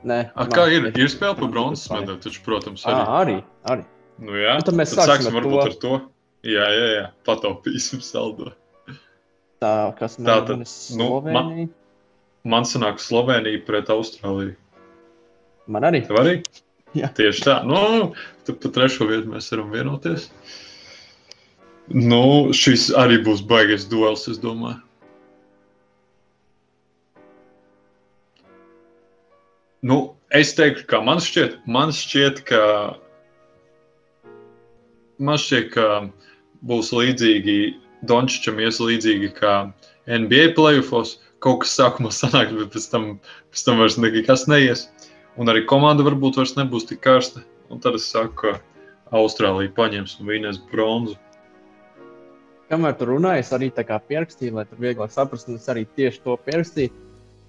[0.08, 0.92] Nē, A, man kā ir?
[0.94, 3.02] Ir spēle par bronzas medaļu, taču, protams, arī.
[3.18, 3.38] arī.
[3.74, 3.88] arī.
[4.22, 5.66] Nu, jā, Nu, tad mēs tad sāksim sāksim ar varbūt to.
[5.66, 5.98] ar to.
[6.48, 7.04] Jā, jā, jā.
[7.28, 8.54] pataupīsim saldo.
[9.62, 11.68] Tā, kas man Tā tad, ir nu, Slovenija.
[12.48, 14.54] Man sanāk Slovenija pret Austrāliju.
[15.68, 16.04] Man arī.
[16.08, 16.38] Tev arī?
[16.96, 17.10] Jā.
[17.18, 17.58] Tieši tā.
[17.68, 18.14] Nu,
[18.48, 20.30] tad par trešo vietu mēs varam vienoties.
[21.88, 24.82] Nu, šis arī būs baigais duels, es domāju.
[29.88, 32.62] Nu, es teiktu, ka man šķiet, man šķiet, ka
[35.20, 35.86] man šķiet, ka
[36.68, 37.60] būs līdzīgi
[38.08, 39.54] Dončičam, ies līdzīgi kā
[40.08, 41.18] NBA playoffs.
[41.40, 43.06] Kaut kas sākumā sanāk, bet pēc tam,
[43.54, 44.88] pēc tam vairs nekas neies.
[45.38, 47.46] Un arī komanda varbūt vairs nebūs tik karsta.
[47.70, 51.16] Un tad es saku, ka Austrālija paņems un vinēs bronzu.
[52.68, 55.54] Kamēr tur runāju, es arī tā kā pierakstīju, lai tur vieglāk saprastu.
[55.54, 56.92] un Es arī tieši to pierakstīju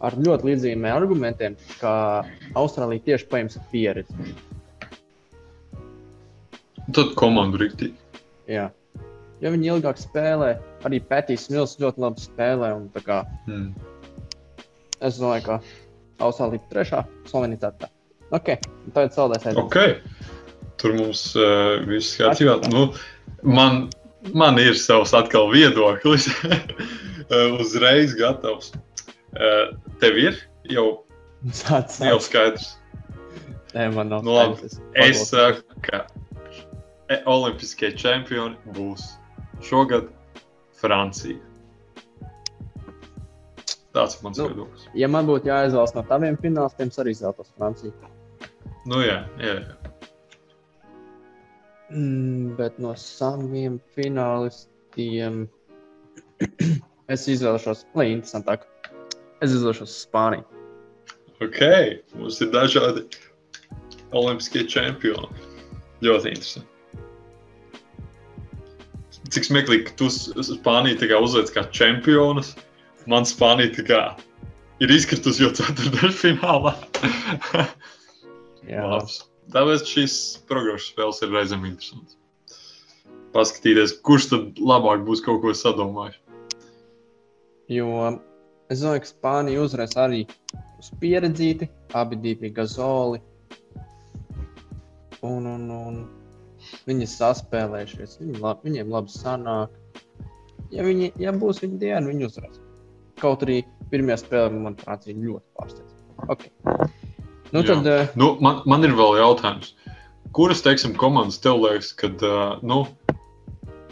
[0.01, 4.15] ar ļoti līdzīgiem argumentiem, ka Austrālija tieši paņems pieredzi.
[6.95, 7.97] Tad komanda rīktīgi.
[8.49, 8.69] Jā.
[9.43, 10.55] Jo viņi ilgāk spēlē,
[10.87, 12.73] arī Pētīs Mils ļoti labi spēlē.
[12.77, 13.75] un Kā, Hmm.
[15.01, 15.61] es domāju, ka
[16.19, 17.73] Austrālija ir trešā, Slovenija tā.
[17.79, 17.89] tā.
[18.33, 18.59] Ok,
[18.95, 19.57] tagad saldēs aiziet.
[19.57, 19.77] Ok.
[20.79, 22.69] Tur mums uh, viss kārtībā.
[22.71, 22.93] Nu,
[23.43, 23.91] man,
[24.35, 26.29] man ir savs atkal viedoklis.
[27.29, 28.73] Uh, Uzreiz gatavs.
[29.37, 30.39] Uh, tev ir
[30.73, 31.05] jau,
[31.63, 32.73] Tāds jau skaidrs.
[33.75, 34.71] Nē, man nav Nu, labi.
[34.99, 36.07] Es saku, ka
[37.13, 39.05] e- Olimpiskie čempioni būs
[39.63, 40.09] šogad
[40.81, 41.37] Francija.
[43.95, 44.49] Tas ir mans Nu.
[44.49, 44.89] viedoklis.
[44.95, 47.93] Ja man būtu jāizvēlas no taviem finālistiem, arī izvēlētos Franciju.
[48.89, 49.93] Nu, jā, jā, jā.
[51.89, 55.47] Mm, bet no saviem finālistiem
[57.15, 58.67] es izvēlēšos, lai interesantāk,
[59.41, 60.45] es izvēlēšos Spāniju.
[61.45, 61.63] Ok,
[62.19, 63.07] mums ir dažādi
[64.13, 65.47] olimpiskie čempioni.
[66.05, 66.75] Ļoti interesanti.
[69.33, 71.09] Cik smieklīgi, ka tu Spāniju tā
[71.55, 72.55] kā čempionus.
[73.09, 73.73] Man Spānija
[74.85, 76.75] ir izkritusi jau ceturdaļfinālā.
[78.73, 79.23] Jā, Labs.
[79.53, 80.15] Tāpēc šīs
[80.49, 82.19] programmas spēles ir reizēm interesantas.
[83.33, 86.19] paskatīties, kurš tad labāk būs kaut ko sadomājis.
[87.69, 87.89] Jo
[88.73, 90.23] es domāju, ka Spānija uzvarēs arī
[90.81, 93.21] uz pieredzīti, abi divi gazoli.
[95.25, 95.99] Un, un, un
[96.89, 99.77] viņi saspēlējušies, viņi lab, viņiem labi sanāk.
[100.73, 102.61] Ja, viņi, ja būs viņa diena, viņi uzvarēs.
[103.21, 105.95] Kaut arī pirmajā spēlē man Francija ļoti pārsteidz.
[106.29, 106.53] Okay.
[107.55, 109.73] Nu, tad, uh, Nu, man, man ir vēl jautājums.
[110.37, 112.83] Kuras, teiksim, komandas tev liekas, kad, uh, nu,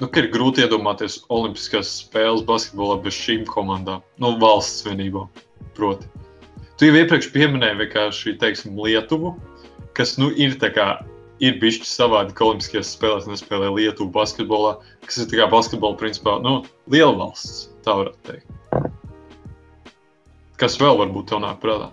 [0.00, 5.24] nu, ka ir grūti iedomāties Olimpiskās spēles basketbolā bez šīm komandām, nu, valsts vienībā?
[5.78, 6.09] Proti.
[6.76, 9.32] Tu jau iepriekš pieminēji vienkārši, teiksim, Lietuvu,
[9.96, 10.90] kas, nu, ir tā kā.
[11.44, 16.38] Ir bijis savādi, ka Olimpiskajās spēlēs nespēlē Lietuvu basketbolā, kas ir tā kā basketbola principā,
[16.40, 18.48] nu, liela valsts, tā varētu teikt.
[20.57, 21.90] Kas vēl varbūt tev nāk prātā?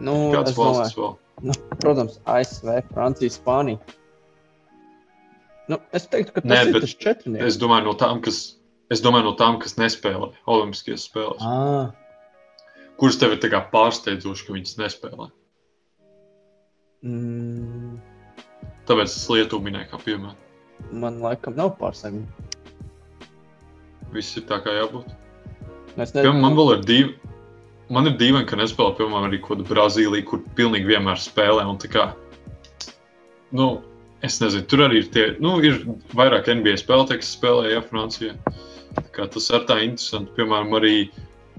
[0.00, 1.12] Nu, domāju, valsts vēl?
[1.44, 3.96] nu, protams, ASV, Francija, Spānija.
[5.68, 7.46] Nu, es teiktu, ka tas Nē, ir tas četrnieks.
[7.46, 8.40] Es domāju, no tām, kas,
[8.92, 11.44] es domāju, no tām, kas nespēlē Olimpiskajās spēlēs.
[11.44, 11.94] Ah,
[13.00, 15.30] Kuras tev ir pārsteidzoši, ka viņas nespēlē?
[17.04, 17.96] mm,
[18.88, 20.36] Tāpēc es Lietuvu minēju kā piemēru.
[20.92, 22.26] man laikam nav pārsteigumi.
[24.12, 25.08] Viss ir tā kā jābūt.
[25.96, 27.33] Es Piemēram, man nezinu, vēl ir divi.
[27.92, 31.66] Man ir dīvaini, ka nespēlē, piemēram, arī kaut kāda Brazīlija, kur pilnīgi vienmēr spēlē.
[31.68, 32.06] Un tā kā,
[33.52, 33.68] nu,
[34.24, 35.82] es nezinu, tur arī ir tie, nu, ir
[36.16, 38.38] vairāk NBA spēlētāji, kas spēlē, ja Francijā.
[38.94, 40.32] Tā kā tas ir tā interesanti.
[40.38, 40.96] Piemēram, arī,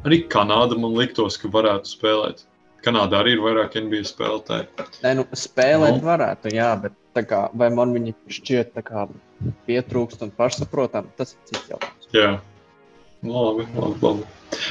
[0.07, 2.45] arī Kanāda man liktos, ka varētu spēlēt.
[2.86, 4.67] Kanādā arī ir vairāk NBA spēlētāji.
[5.03, 6.05] ne, nu, spēlēt Nu.
[6.05, 9.07] varētu, jā, bet tā kā, vai man viņi šķiet tā kā
[9.65, 12.09] pietrūkst un pašsaprotam, tas ir cits jautājums.
[12.13, 12.30] Jā,
[13.24, 13.99] labi, labi.
[14.01, 14.24] labi.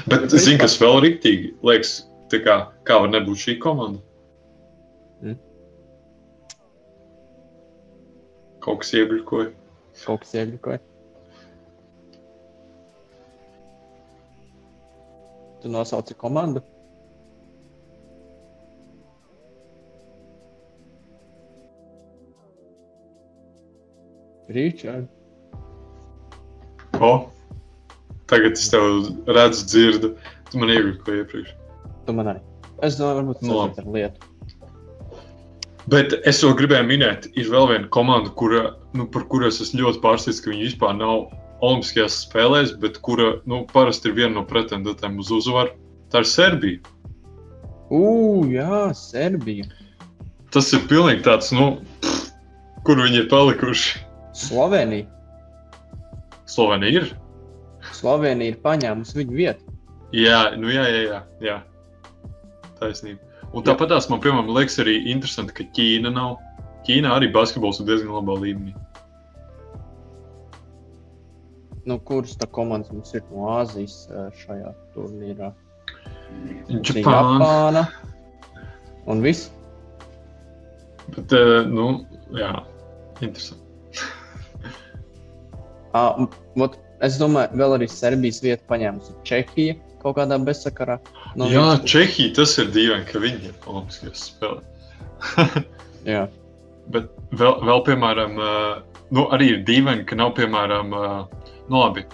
[0.06, 1.52] Bet principā- zinu, kas vēl ir rīktīgi.
[1.62, 1.92] Liekas,
[2.30, 4.00] kā, kā var nebūt šī komanda?
[5.22, 5.38] Mm.
[8.60, 9.52] Kaut kas iegļukoja.
[10.04, 10.80] Kaut kas iegļukoja.
[15.62, 16.60] Tu nosauci komandu.
[24.48, 25.08] Richard.
[27.00, 27.30] O,
[28.30, 30.14] tagad es tev redzu, dzirdu.
[30.50, 31.54] Tu man iegļukoji iepriekš.
[32.06, 32.44] Tu man arī.
[32.84, 34.30] Es domāju, varbūt tas Nu, ir lietu.
[35.92, 40.00] Bet es vēl gribēju minēt, ir vēl viena komanda, kura, nu, par kuru es ļoti
[40.00, 41.26] pārsteigts, ka viņi vispār nav
[41.64, 45.74] Olimpiskajās spēlēs, bet kura nu, parasti ir viena no pretendentiem uz uzvaru.
[46.12, 46.94] Tā ir Serbija.
[47.92, 49.68] Ugh, jā, Serbija.
[50.54, 52.30] Tas ir pilnīgi tāds, nu, pff,
[52.86, 54.00] kur viņi ir palikuši.
[54.36, 55.08] Slovenija.
[56.50, 57.12] Slovenija ir.
[58.04, 59.76] Slovenija ir paņēmusi viņu vietu.
[60.12, 61.54] Jā, nu jā, jā, jā, jā.
[62.76, 63.22] taisnība.
[63.54, 66.36] Un tāpat tās man, piemēram, liekas arī interesanti, ka Ķīna nav.
[66.84, 68.74] Ķīnā arī basketbols ir diezgan labā līmenī.
[71.88, 75.50] Nu, kuras tā komandas mums ir no Āzijas eh, šajā turnīrā?
[76.68, 77.08] Japāna.
[77.08, 77.84] Japāna.
[79.08, 79.48] Un viss.
[81.14, 81.88] Bet, uh, nu,
[82.36, 82.52] jā,
[83.20, 83.60] interesanti.
[85.94, 86.26] Ah, un,
[86.58, 86.74] vot,
[87.06, 90.98] es domāju, vēl arī Serbijas vietu paņēmusi Čehija kaut kādā bezsakarā.
[91.38, 91.90] No jā, puses.
[91.90, 94.90] Čehija tas ir dīvaini, ka viņi ir Olimpiskajās spēlēs.
[96.14, 96.26] jā.
[96.92, 102.04] Bet vēl, vēl piemēram, uh, nu, arī ir dīvaini, ka nav, piemēram, uh, nu, labi,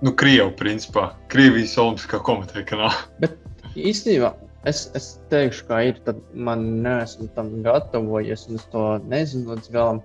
[0.00, 2.96] nu, Krievija, principā, Krievijas Olimpiskā komiteja, ka nav.
[3.22, 3.36] Bet
[3.76, 4.32] īstenībā
[4.70, 6.00] es, es teikšu, kā ir.
[6.08, 10.00] Tad man neesmu tam gatavojies, un es to nezinu līdz galam.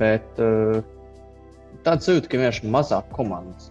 [0.00, 0.84] Bet uh,
[1.86, 3.70] tāds jūtas, ka vienkārši mazāk komandas.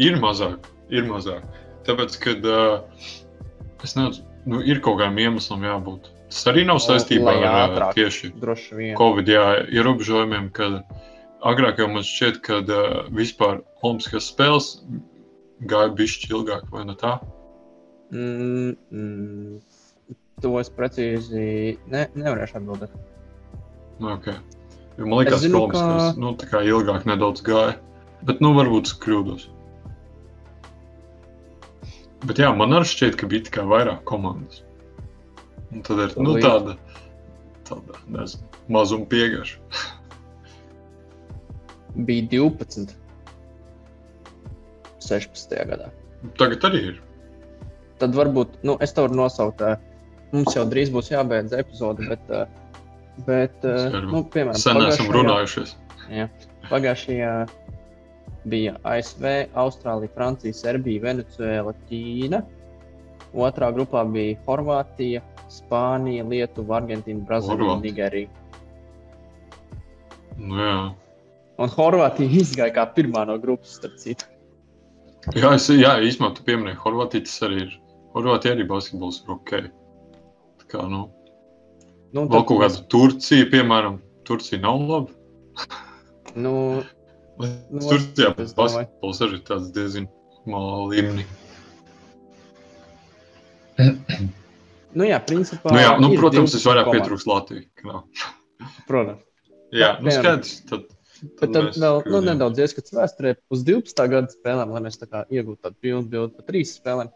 [0.00, 1.44] Ir mazāk, ir mazāk.
[1.88, 3.04] Tāpēc, kad uh,
[3.84, 6.10] es nezinu, nu, ir kaut kādam iemeslam jābūt.
[6.30, 7.96] Tas arī nav saistībā lai ar ātrāk.
[7.98, 8.32] tieši.
[8.98, 10.82] Covid ierobežojumiem, kad
[11.46, 14.74] agrāk jau man šķiet, ka uh, vispār Olimpiskās spēles
[15.68, 17.16] gāja bišķi ilgāk, vai ne tā?
[18.10, 19.58] Mm, mm,
[20.42, 22.94] to es precīzi ne, nevarēšu atbildēt.
[24.00, 24.38] Nu, okay.
[25.00, 27.78] Jo man liekas, zinu, ka ka- nu, ilgāk nedaudz gāja.
[28.28, 29.46] Bet, nu, varbūt es kļūdos.
[32.28, 34.60] Bet jā, man arī šķiet, ka bija tikai vairāk komandas.
[35.72, 36.74] Un tad ir nu, tāda,
[37.64, 39.56] tāda nezinu, mazuma piegaša.
[42.06, 42.92] Bija 12.
[45.00, 45.54] 16.
[45.70, 45.88] gadā.
[46.38, 46.98] Tagad arī ir.
[48.02, 49.78] Tad varbūt nu, es te varu nosaukt, ā,
[50.34, 52.44] mums jau drīz būs jābeidz epizode, bet, ā,
[53.26, 54.06] bet Ceru.
[54.10, 55.74] nu, piemēram, Sen esam runājušies.
[56.10, 56.28] Jā.
[56.70, 57.34] Pagājušajā
[58.50, 59.26] bija ASV,
[59.58, 62.42] Austrālija, Francija, Serbija, Venecuēla, Ķīna.
[63.46, 67.84] Otrā grupā bija Horvātija, Spānija, Lietuva, Argentīna, Brazīlija un.
[67.84, 68.28] Nigērija.
[70.40, 70.74] Nu, jā.
[71.60, 74.26] Un Horvātija izgāja kā pirmā no grupas, starp citu.
[75.36, 77.78] Jā, es, jā īstenībā tu pieminēji Horvātiju, tas arī ir.
[78.14, 79.52] Horvātija arī basketbols ir ok.
[80.62, 81.04] Tā kā, nu,
[82.12, 85.68] Nu, vēl kaut kāda Turcija, piemēram, Turcija nav laba.
[86.34, 86.54] Nu,
[87.40, 88.52] Nu, Turcijā domāju.
[88.58, 90.04] basketbols arī tāds diezgan
[90.44, 91.22] malā līmenī.
[93.80, 95.72] nu, jā, principā.
[95.72, 97.66] Nu, jā, nu, protams, 12 es vairāk pietrūkstu Latviju.
[97.88, 98.02] nav.
[98.88, 99.22] Protams.
[99.72, 100.56] Jā, nu, skaidrs.
[100.68, 100.88] Tad,
[101.40, 102.26] Bet tad vēl nu, kļūdījām.
[102.30, 104.04] nedaudz ieskats vēsturē uz 12.
[104.08, 107.10] gada spēlēm, lai mēs tā kā iegūtu tādu pilnu bildi par trīs spēlēm.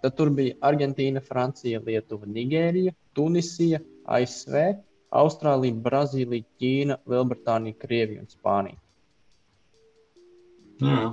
[0.00, 4.56] Tad tur bija Argentīna, Francija, Lietuva, Nigērija, Tunisija, ASV,
[5.20, 8.78] Austrālija, Brazīlija, Ķīna, Lielbritānija, Krievija un Spānija.
[10.80, 11.10] Jā.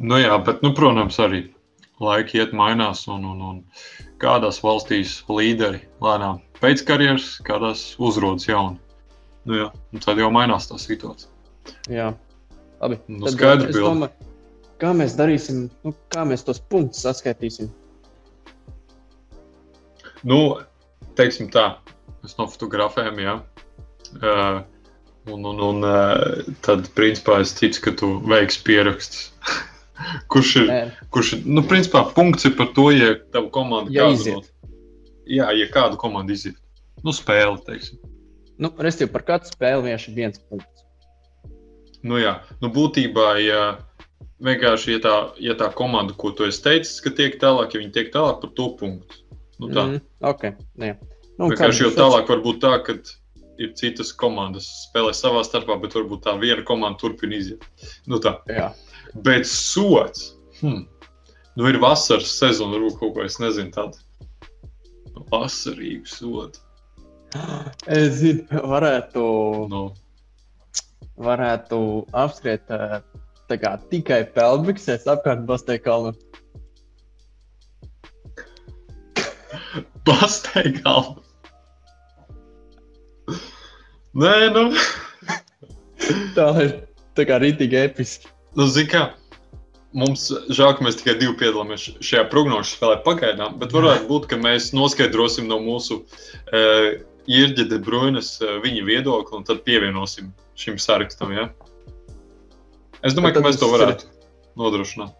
[0.00, 1.44] Nu, jā, bet, nu, protams, arī
[2.00, 3.58] laiki iet mainās, un, un, un
[4.20, 8.80] kādās valstīs līderi lēnām beidz karjeras, kādās uzrodas jauni.
[9.48, 9.68] Nu, jā,
[10.04, 11.30] tad jau mainās tā situācija.
[11.92, 12.10] Jā,
[12.80, 13.00] labi.
[13.08, 13.80] Nu, Tad, bilde.
[13.80, 14.30] domāju,
[14.80, 17.70] kā mēs darīsim, nu, kā mēs tos punktus saskaitīsim.
[20.26, 20.40] Nu,
[21.16, 21.72] teiksim tā,
[22.20, 23.34] mēs nofotografējam, jā.
[24.20, 24.60] Uh,
[25.30, 29.30] un, un, un uh, tad, principā, es ticu, ka tu veiksi pierakstus.
[30.32, 30.80] kurš ir, Nē,
[31.14, 34.50] kurš ir, nu, principā, punkts ir par to, ja tava komanda Ja kādu iziet.
[35.30, 36.58] Jā, ja kāda komanda iziet.
[37.04, 38.00] Nu, spēle, teiksim.
[38.60, 40.84] nu, restīvi par katru spēli vienkārši viens punkts.
[42.04, 43.62] Nu, jā, nu, būtībā, ja
[44.44, 47.94] vienkārši, ja tā, ja tā komanda, ko tu esi teicis, ka tiek tālāk, ja viņi
[47.96, 49.24] tiek tālāk par to punktu.
[49.60, 49.86] Nu, tā.
[49.86, 50.46] Mm, ok,
[50.80, 50.96] nu, jā.
[51.40, 52.96] Nu, Vienkārši jau tālāk var būt tā, ka
[53.60, 57.64] ir citas komandas spēlē savā starpā, bet varbūt tā viena komanda turpina iziet.
[58.08, 58.38] Nu, tā.
[58.48, 58.70] Jā,
[59.26, 60.34] Bet sots.
[60.60, 60.84] Hmm.
[61.58, 63.98] Nu, ir vasaras sezona, varbūt kaut ko es nezinu tādu.
[65.30, 66.60] Vasarīgu sodu.
[67.86, 69.24] es zinu, varētu,
[69.70, 69.82] Nu,
[71.20, 71.80] varētu
[72.16, 73.00] apskriet eh,
[73.50, 76.14] kā tikai pelnbiksēs apkārt Bastē kalnu.
[80.08, 81.16] Pasteigām.
[84.20, 84.66] Nē, nu.
[86.36, 86.76] Tā ir
[87.18, 88.30] tā kā rītīgi episki.
[88.58, 89.02] Nu, zini, kā
[89.96, 94.38] mums žēl, ka mēs tikai divi piedalāmies šajā prognožu spēlē pagaidām, bet varētu būt, ka
[94.40, 96.90] mēs noskaidrosim no mūsu uh,
[97.30, 101.34] Irģa de Bruinas uh, viņa viedokli un tad pievienosim šim sarakstam.
[101.36, 101.48] Ja?
[103.06, 104.10] Es domāju, ka mēs to varētu
[104.60, 105.19] nodrošināt.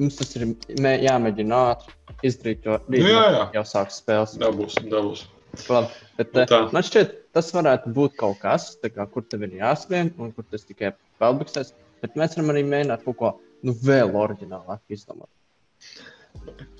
[0.00, 0.48] Mums tas ir
[0.82, 1.94] mē, jāmēģina ātri
[2.26, 3.44] izdarīt, jo rīt Nu, jā, jā.
[3.58, 4.34] jau sāks spēles.
[4.42, 5.22] Dabūs, dabūs.
[5.70, 9.60] Labi, bet, Nu eh, man šķiet, tas varētu būt kaut kas, kā, kur tev ir
[9.60, 10.90] jāskrien un kur tas tikai
[11.22, 11.70] pelnbiksēs.
[12.02, 13.30] Bet mēs varam arī mēģināt kaut ko
[13.62, 15.30] nu, vēl oriģinālāk izdomāt.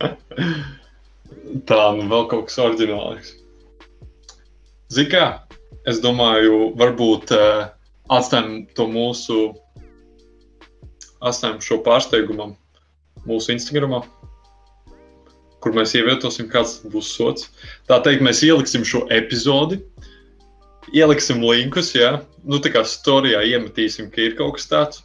[1.71, 3.31] Tā, nu vēl kaut kas oriģināls.
[4.93, 5.25] Zini, kā?
[5.89, 7.71] Es domāju, varbūt uh,
[8.12, 9.39] atstājam to mūsu,
[11.25, 12.51] atstājam šo pārsteigumu
[13.29, 14.03] mūsu Instagramā,
[15.64, 17.49] kur mēs ievietosim, kāds būs sots.
[17.89, 19.81] Tā teikt, mēs ieliksim šo epizodi,
[20.93, 25.03] ieliksim linkus, ja nu, tā kā storijā iemetīsim, ka ir kaut kas tāds.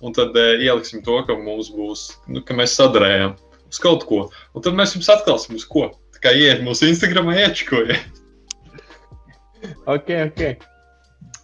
[0.00, 3.34] Un tad uh, ieliksim to, ka mums būs, nu, ka mēs sadarējam
[3.68, 4.22] uz kaut ko.
[4.56, 5.90] Un tad mēs jums atklāsim, uz ko.
[6.16, 8.00] Tā kā iet mūsu Instagramā, iečkojiet.
[9.84, 10.64] Ok, ok.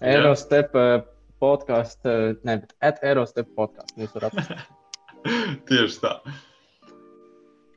[0.01, 0.97] Eurostep uh,
[1.43, 4.57] podkāsts, uh, ne, bet at Eurostep podkāsts mūs var atrast.
[5.69, 6.13] Tieši tā.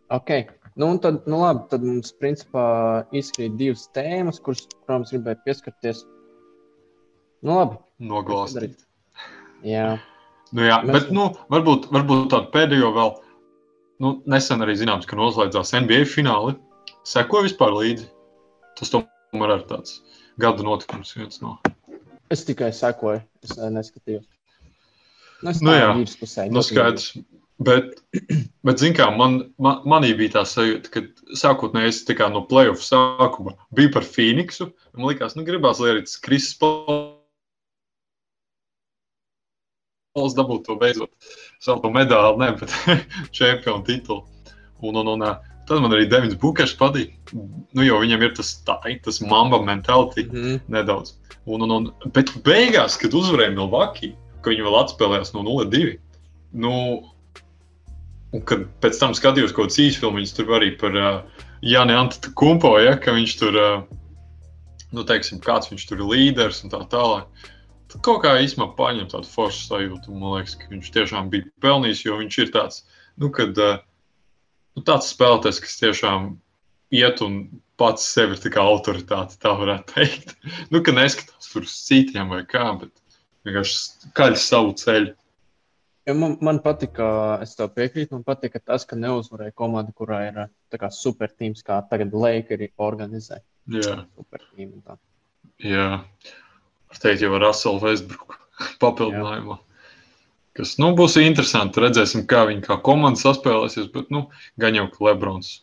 [0.09, 0.29] Ok,
[0.81, 2.63] nu tad, nu labi, tad mums principā
[3.15, 6.03] izskrīt divas tēmas, kuras, es gribēju pieskarties.
[7.45, 8.79] Nu labi, Noglāstīt.
[9.63, 9.99] jā.
[10.51, 13.11] Nu, jā, Mēs- bet nu, varbūt, varbūt tādu pēdējo vēl.
[14.01, 16.55] Nu, nesen arī zināms, ka noslēdzās NBA fināli.
[17.05, 18.07] Seko vispār līdzi.
[18.79, 19.99] Tas tomēr ir tāds
[20.39, 21.13] gada notikums.
[21.19, 21.59] viens No.
[22.31, 24.25] Es tikai sekoju, es uh, neskatījos.
[25.43, 26.47] Nu, es Nu jā, virspusē.
[26.51, 27.11] Nu, skaidrs.
[27.59, 27.97] Bet,
[28.63, 30.99] bet zin kā, man, man, manī bija tā sajūta, ka
[31.35, 34.65] sākotnēji es tā kā no playoff sākuma biju par Phoenixu.
[34.95, 36.55] Man liekas, nu, gribās, lai arī tas Kristis
[40.15, 41.11] Pols dabūtu to beidzot
[41.59, 42.71] savu to medaļu, ne, bet
[43.35, 44.23] čempionu titulu.
[44.79, 45.27] Un, un, un,
[45.67, 47.11] tad man arī Devins Bukers patīk.
[47.35, 50.59] Nu, jo viņam ir tas, tā, tas mamba mentality Mm -hmm.
[50.67, 51.17] nedaudz.
[51.45, 55.97] Un, un, un, bet beigās, kad uzvarēja Milwaukee, ka viņi vēl atspēlējās no 0-2,
[56.53, 56.73] nu,
[58.35, 62.95] un kad pēc tam skatījos kaut kādas īsfilmas, tur arī par uh, Jāni Antetokumpo, ja,
[63.01, 64.51] ka viņš tur, uh,
[64.95, 67.47] nu, teiksim, kāds viņš tur ir līderis un tā tālāk.
[67.89, 70.13] Tad kaut kā īstenībā paņem tādu foršu sajūtu.
[70.13, 72.83] Man liekas, ka viņš tiešām bija pelnījis, jo viņš ir tāds,
[73.17, 73.81] nu, kad, uh,
[74.77, 76.35] nu, tāds spēlētājs, kas tiešām
[76.95, 77.41] iet un
[77.79, 80.35] pats sevi ir kā autoritāte, tā varētu teikt.
[80.73, 82.93] nu, ka neskatās tur uz citiem vai kā, bet
[83.47, 85.15] vienkārši kaļ savu ceļu.
[86.07, 86.97] Ja man, man patīk,
[87.43, 88.15] es tev piekrītu.
[88.15, 90.39] Man patīk tas, ka neuzvarēja komanda, kurā ir
[90.73, 93.41] kā, super tīms, kā tagad Lakers organizē.
[93.69, 94.79] Jā, super tīm.
[94.85, 94.97] Tā.
[95.61, 95.87] Jā,
[96.89, 98.37] var teikt, jau ar Russellu Westbrook
[98.83, 99.59] papildinājumā.
[100.59, 101.79] Kas nu, būs interesanti.
[101.83, 103.91] Redzēsim, kā viņi kā komanda saspēlēsies.
[103.93, 104.25] Bet, nu,
[104.59, 105.59] gan jau, ka Lebrons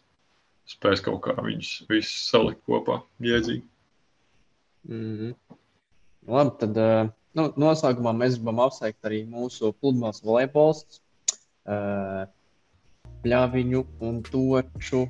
[0.71, 3.01] spēs kaut kā viņus visus salikt kopā.
[3.23, 3.65] Jēdzīgi.
[4.89, 5.59] Mm -hmm.
[6.31, 11.03] Labi, tad uh, nu, noslēgumā mēs gribam apsveikt arī mūsu pludmales volejbolstus.
[11.67, 12.25] Uh,
[13.25, 15.07] Pļāviņu un toču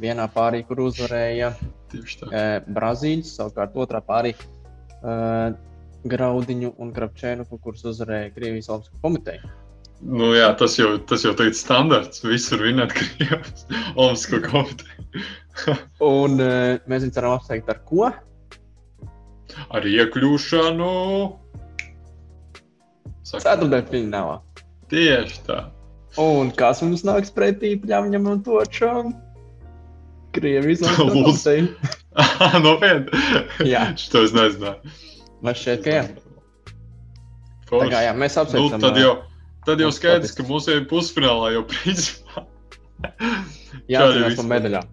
[0.00, 2.40] vienā pārī, kur uzvarēja uh,
[2.78, 5.52] Brazīļus, savukārt otrā pārī uh,
[6.06, 9.54] Graudiņu un Krapčēnu, kurus uzvarēja Krievijas Olimpiskā komiteja.
[9.96, 12.22] Nu, jā, tas jau, tas jau ir standarts.
[12.24, 15.26] Visur vinēt Krievijas Olimpisko komiteju.
[16.20, 18.10] un mēs viņu ceram apsveikt ar ko?
[19.74, 20.90] Ar iekļūšanu.
[23.26, 24.40] Ceturtdaļfinālā.
[24.90, 25.60] Tieši tā.
[26.22, 29.14] Un kas mums nāks pretī pļāvņam un točam?
[30.36, 31.72] Krievijas komiteju.
[32.64, 33.24] Nopietni?
[33.72, 33.88] jā.
[33.98, 34.94] Šito es nezināju.
[35.44, 36.04] Man šķiet, ka jā.
[37.66, 38.78] Tā kā jā, mēs apsveicam.
[38.78, 39.16] Nu, tad jau,
[39.66, 42.44] Tad jau skaidrs, ka mūsu pusfinālā jau principā.
[43.90, 44.92] Jāatcerās par medaļām.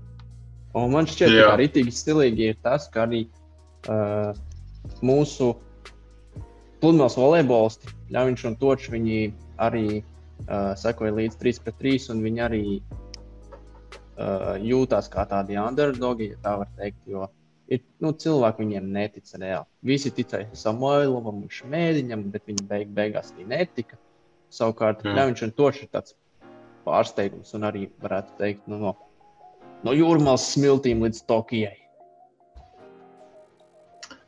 [0.73, 1.51] Un man šķiet, Jā.
[1.51, 3.42] ka rītīgi stilīgi ir tas, ka arī uh,
[5.03, 5.53] mūsu
[6.83, 9.19] pludmales volejbolisti, Ļaunš un Točs, viņi
[9.63, 16.33] arī uh, sekoja līdz 3 pret 3, un viņi arī uh, jūtās kā tādi underdogi,
[16.33, 16.99] ja tā var teikt.
[17.07, 17.29] Jo
[17.71, 19.69] ir, nu, cilvēki viņiem netic reāli.
[19.87, 23.99] Visi ticēja Samuēlam un Šmēdiņam, bet viņi beig, beigās arī netika.
[24.53, 26.17] Savukārt, Ļaunš un Tošs ir tāds
[26.83, 28.91] pārsteigums un arī varētu teikt nu, no,
[29.87, 31.79] no jūrmālas smiltīm līdz Tokijai.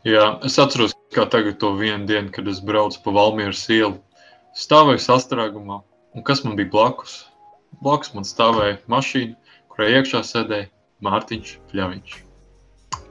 [0.05, 3.95] Jā, es atceros, kā tagad to vienu dienu, kad es braucu pa Valmieras ielu.
[4.55, 5.79] Stāvēju sastrēgumā,
[6.13, 7.15] un kas man bija blakus?
[7.81, 9.33] Blakus man stāvēja mašīna,
[9.73, 10.69] kurai iekšā sēdēja
[11.05, 12.19] Mārtiņš Pļaviņš.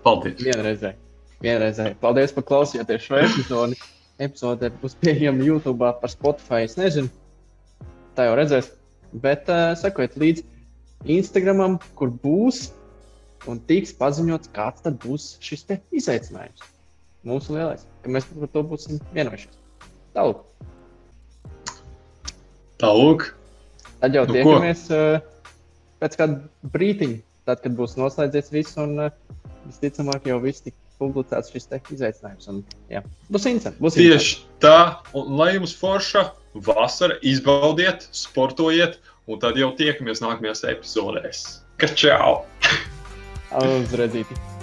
[0.06, 0.38] Paldies!
[0.46, 1.00] Vienreizēji!
[1.42, 1.98] Vienreizēji!
[2.04, 3.80] Paldies, ka klausījāties šo epizodi!
[4.22, 6.64] epizode būs pieejama YouTube, par Spotify.
[6.68, 7.10] Es nezinu,
[8.14, 8.70] tā jau redzēs.
[9.24, 10.46] Bet uh, sekojiet līdzi
[11.16, 12.68] Instagram, kur būs
[13.50, 16.73] un tiks paziņots, kāds tad būs šis izaicinājums.
[17.24, 19.56] Mūsu lielais, ka mēs par to būsim vienojušies.
[20.14, 20.42] Tālāk.
[22.82, 23.28] Tālāk.
[24.02, 25.22] Tad jau nu, tiekamies uh,
[26.02, 29.12] pēc kāda brīdiņa, tad, kad būs noslēdzies viss un uh,
[29.64, 32.48] visticamāk jau viss tik publicēts šis izaicinājums.
[32.52, 32.62] Un,
[32.92, 33.02] jā,
[33.32, 33.80] būs interesanti.
[33.82, 34.60] Būs Tieši interesanti.
[34.62, 34.78] tā,
[35.16, 36.28] un lai jums forša
[36.68, 41.44] vasara, izbaudiet, sportojiet, un tad jau tiekamies nākamajās epizodēs.
[41.80, 42.42] Ka čau!
[43.58, 44.53] Uz redzīti!